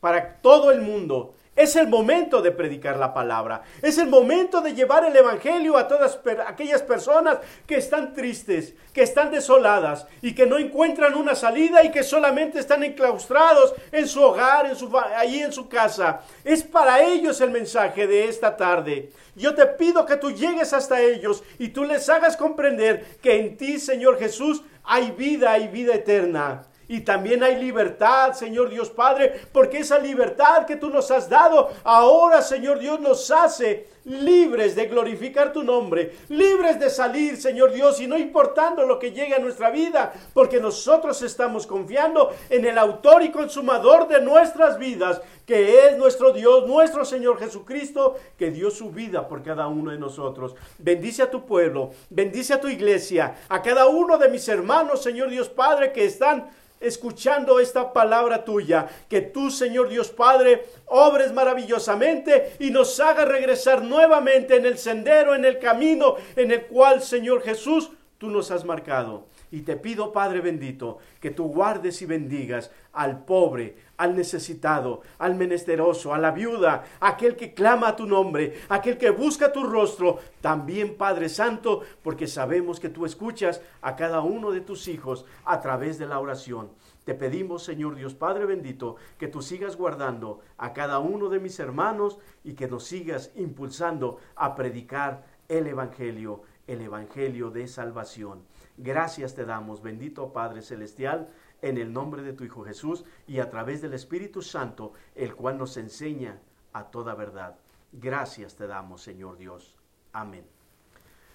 para 0.00 0.36
todo 0.40 0.70
el 0.70 0.80
mundo. 0.80 1.34
Es 1.56 1.76
el 1.76 1.88
momento 1.88 2.40
de 2.40 2.52
predicar 2.52 2.96
la 2.96 3.12
palabra. 3.12 3.62
Es 3.82 3.98
el 3.98 4.08
momento 4.08 4.62
de 4.62 4.72
llevar 4.72 5.04
el 5.04 5.14
Evangelio 5.14 5.76
a 5.76 5.88
todas 5.88 6.18
aquellas 6.46 6.80
personas 6.80 7.38
que 7.66 7.76
están 7.76 8.14
tristes, 8.14 8.72
que 8.94 9.02
están 9.02 9.30
desoladas 9.30 10.06
y 10.22 10.34
que 10.34 10.46
no 10.46 10.56
encuentran 10.56 11.14
una 11.14 11.34
salida 11.34 11.82
y 11.84 11.90
que 11.90 12.02
solamente 12.02 12.60
están 12.60 12.82
enclaustrados 12.82 13.74
en 13.92 14.08
su 14.08 14.22
hogar, 14.22 14.66
en 14.66 14.76
su, 14.76 14.96
allí 14.96 15.42
en 15.42 15.52
su 15.52 15.68
casa. 15.68 16.22
Es 16.44 16.62
para 16.62 17.02
ellos 17.04 17.40
el 17.42 17.50
mensaje 17.50 18.06
de 18.06 18.26
esta 18.26 18.56
tarde. 18.56 19.10
Yo 19.34 19.54
te 19.54 19.66
pido 19.66 20.06
que 20.06 20.16
tú 20.16 20.30
llegues 20.30 20.72
hasta 20.72 21.02
ellos 21.02 21.42
y 21.58 21.68
tú 21.68 21.84
les 21.84 22.08
hagas 22.08 22.38
comprender 22.38 23.18
que 23.20 23.38
en 23.38 23.56
ti, 23.58 23.78
Señor 23.78 24.18
Jesús, 24.18 24.62
hay 24.82 25.10
vida, 25.10 25.52
hay 25.52 25.68
vida 25.68 25.94
eterna. 25.94 26.62
Y 26.90 27.02
también 27.02 27.44
hay 27.44 27.54
libertad, 27.54 28.32
Señor 28.32 28.68
Dios 28.68 28.90
Padre, 28.90 29.42
porque 29.52 29.78
esa 29.78 29.96
libertad 30.00 30.66
que 30.66 30.74
tú 30.74 30.90
nos 30.90 31.12
has 31.12 31.28
dado, 31.28 31.70
ahora, 31.84 32.42
Señor 32.42 32.80
Dios, 32.80 32.98
nos 32.98 33.30
hace 33.30 33.86
libres 34.06 34.74
de 34.74 34.86
glorificar 34.86 35.52
tu 35.52 35.62
nombre, 35.62 36.16
libres 36.30 36.80
de 36.80 36.90
salir, 36.90 37.36
Señor 37.36 37.70
Dios, 37.72 38.00
y 38.00 38.08
no 38.08 38.18
importando 38.18 38.84
lo 38.86 38.98
que 38.98 39.12
llegue 39.12 39.36
a 39.36 39.38
nuestra 39.38 39.70
vida, 39.70 40.12
porque 40.34 40.58
nosotros 40.58 41.22
estamos 41.22 41.64
confiando 41.64 42.34
en 42.48 42.64
el 42.64 42.76
autor 42.76 43.22
y 43.22 43.30
consumador 43.30 44.08
de 44.08 44.20
nuestras 44.20 44.76
vidas, 44.76 45.20
que 45.46 45.86
es 45.86 45.96
nuestro 45.96 46.32
Dios, 46.32 46.66
nuestro 46.66 47.04
Señor 47.04 47.38
Jesucristo, 47.38 48.16
que 48.36 48.50
dio 48.50 48.68
su 48.68 48.90
vida 48.90 49.28
por 49.28 49.44
cada 49.44 49.68
uno 49.68 49.92
de 49.92 49.98
nosotros. 49.98 50.56
Bendice 50.78 51.22
a 51.22 51.30
tu 51.30 51.46
pueblo, 51.46 51.90
bendice 52.08 52.54
a 52.54 52.60
tu 52.60 52.66
iglesia, 52.66 53.36
a 53.48 53.62
cada 53.62 53.86
uno 53.86 54.18
de 54.18 54.28
mis 54.28 54.48
hermanos, 54.48 55.04
Señor 55.04 55.30
Dios 55.30 55.48
Padre, 55.48 55.92
que 55.92 56.04
están 56.04 56.50
escuchando 56.80 57.60
esta 57.60 57.92
palabra 57.92 58.44
tuya, 58.44 58.88
que 59.08 59.20
tú, 59.20 59.50
Señor 59.50 59.88
Dios 59.88 60.08
Padre, 60.08 60.64
obres 60.86 61.32
maravillosamente 61.32 62.54
y 62.58 62.70
nos 62.70 62.98
haga 62.98 63.24
regresar 63.24 63.82
nuevamente 63.82 64.56
en 64.56 64.66
el 64.66 64.78
sendero, 64.78 65.34
en 65.34 65.44
el 65.44 65.58
camino 65.58 66.16
en 66.36 66.50
el 66.50 66.66
cual, 66.66 67.02
Señor 67.02 67.42
Jesús, 67.42 67.90
tú 68.20 68.28
nos 68.28 68.50
has 68.50 68.66
marcado. 68.66 69.28
Y 69.50 69.62
te 69.62 69.76
pido, 69.76 70.12
Padre 70.12 70.42
bendito, 70.42 70.98
que 71.20 71.30
tú 71.30 71.44
guardes 71.44 72.02
y 72.02 72.06
bendigas 72.06 72.70
al 72.92 73.24
pobre, 73.24 73.76
al 73.96 74.14
necesitado, 74.14 75.00
al 75.18 75.36
menesteroso, 75.36 76.12
a 76.12 76.18
la 76.18 76.30
viuda, 76.30 76.84
aquel 77.00 77.34
que 77.34 77.54
clama 77.54 77.88
a 77.88 77.96
tu 77.96 78.06
nombre, 78.06 78.60
aquel 78.68 78.98
que 78.98 79.08
busca 79.08 79.52
tu 79.52 79.64
rostro. 79.64 80.18
También, 80.42 80.98
Padre 80.98 81.30
Santo, 81.30 81.80
porque 82.02 82.26
sabemos 82.26 82.78
que 82.78 82.90
tú 82.90 83.06
escuchas 83.06 83.62
a 83.80 83.96
cada 83.96 84.20
uno 84.20 84.50
de 84.50 84.60
tus 84.60 84.86
hijos 84.86 85.24
a 85.46 85.60
través 85.60 85.98
de 85.98 86.06
la 86.06 86.20
oración. 86.20 86.68
Te 87.04 87.14
pedimos, 87.14 87.64
Señor 87.64 87.94
Dios 87.94 88.14
Padre 88.14 88.44
bendito, 88.44 88.96
que 89.18 89.28
tú 89.28 89.40
sigas 89.40 89.76
guardando 89.76 90.40
a 90.58 90.74
cada 90.74 90.98
uno 90.98 91.30
de 91.30 91.40
mis 91.40 91.58
hermanos 91.58 92.18
y 92.44 92.52
que 92.52 92.68
nos 92.68 92.84
sigas 92.84 93.32
impulsando 93.34 94.18
a 94.36 94.54
predicar 94.54 95.24
el 95.48 95.66
Evangelio, 95.66 96.42
el 96.70 96.82
Evangelio 96.82 97.50
de 97.50 97.66
salvación. 97.66 98.44
Gracias 98.76 99.34
te 99.34 99.44
damos, 99.44 99.82
bendito 99.82 100.32
Padre 100.32 100.62
Celestial, 100.62 101.28
en 101.62 101.78
el 101.78 101.92
nombre 101.92 102.22
de 102.22 102.32
tu 102.32 102.44
Hijo 102.44 102.64
Jesús 102.64 103.04
y 103.26 103.40
a 103.40 103.50
través 103.50 103.82
del 103.82 103.92
Espíritu 103.92 104.40
Santo, 104.40 104.92
el 105.16 105.34
cual 105.34 105.58
nos 105.58 105.76
enseña 105.76 106.40
a 106.72 106.84
toda 106.84 107.14
verdad. 107.14 107.56
Gracias 107.92 108.54
te 108.54 108.68
damos, 108.68 109.02
Señor 109.02 109.36
Dios. 109.36 109.74
Amén. 110.12 110.44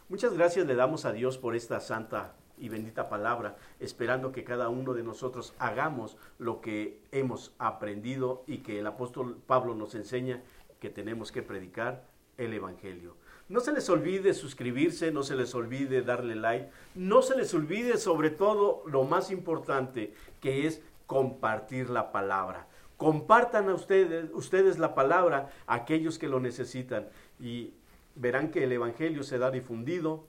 Muchas 0.07 0.33
gracias 0.33 0.65
le 0.67 0.75
damos 0.75 1.03
a 1.03 1.11
Dios 1.11 1.37
por 1.37 1.53
esta 1.53 1.81
santa 1.81 2.35
y 2.57 2.69
bendita 2.69 3.09
palabra, 3.09 3.57
esperando 3.81 4.31
que 4.31 4.45
cada 4.45 4.69
uno 4.69 4.93
de 4.93 5.03
nosotros 5.03 5.53
hagamos 5.59 6.15
lo 6.39 6.61
que 6.61 7.01
hemos 7.11 7.53
aprendido 7.59 8.43
y 8.47 8.59
que 8.59 8.79
el 8.79 8.87
apóstol 8.87 9.37
Pablo 9.45 9.75
nos 9.75 9.95
enseña 9.95 10.41
que 10.79 10.89
tenemos 10.89 11.33
que 11.33 11.43
predicar 11.43 12.05
el 12.37 12.53
Evangelio. 12.53 13.17
No 13.47 13.59
se 13.59 13.71
les 13.73 13.87
olvide 13.89 14.33
suscribirse, 14.33 15.11
no 15.11 15.21
se 15.21 15.35
les 15.35 15.53
olvide 15.53 16.01
darle 16.01 16.35
like, 16.35 16.69
no 16.95 17.21
se 17.21 17.35
les 17.35 17.53
olvide 17.53 17.97
sobre 17.97 18.31
todo 18.31 18.81
lo 18.87 19.03
más 19.03 19.29
importante 19.29 20.15
que 20.41 20.65
es 20.65 20.81
compartir 21.05 21.91
la 21.91 22.11
palabra. 22.11 22.67
Compartan 22.97 23.69
a 23.69 23.75
ustedes, 23.75 24.31
ustedes 24.33 24.79
la 24.79 24.95
palabra 24.95 25.51
a 25.67 25.75
aquellos 25.75 26.17
que 26.17 26.27
lo 26.27 26.39
necesitan 26.39 27.07
y 27.39 27.73
verán 28.15 28.49
que 28.49 28.63
el 28.63 28.71
Evangelio 28.71 29.21
se 29.21 29.37
da 29.37 29.51
difundido 29.51 30.25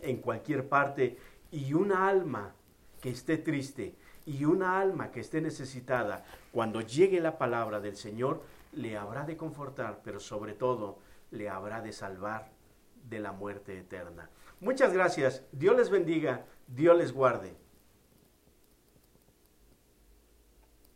en 0.00 0.16
cualquier 0.16 0.68
parte 0.68 1.18
y 1.52 1.74
una 1.74 2.08
alma 2.08 2.54
que 3.00 3.10
esté 3.10 3.38
triste, 3.38 3.94
Y 4.28 4.44
una 4.44 4.80
alma 4.80 5.12
que 5.12 5.20
esté 5.20 5.40
necesitada, 5.40 6.24
cuando 6.50 6.80
llegue 6.80 7.20
la 7.20 7.38
palabra 7.38 7.78
del 7.78 7.96
Señor, 7.96 8.42
le 8.72 8.96
habrá 8.96 9.24
de 9.24 9.36
confortar, 9.36 10.00
pero 10.02 10.18
sobre 10.18 10.52
todo 10.52 10.98
le 11.30 11.48
habrá 11.48 11.80
de 11.80 11.92
salvar 11.92 12.50
de 13.04 13.18
la 13.18 13.32
muerte 13.32 13.78
eterna. 13.78 14.30
Muchas 14.60 14.92
gracias. 14.92 15.44
Dios 15.52 15.76
les 15.76 15.90
bendiga. 15.90 16.46
Dios 16.66 16.96
les 16.96 17.12
guarde. 17.12 17.56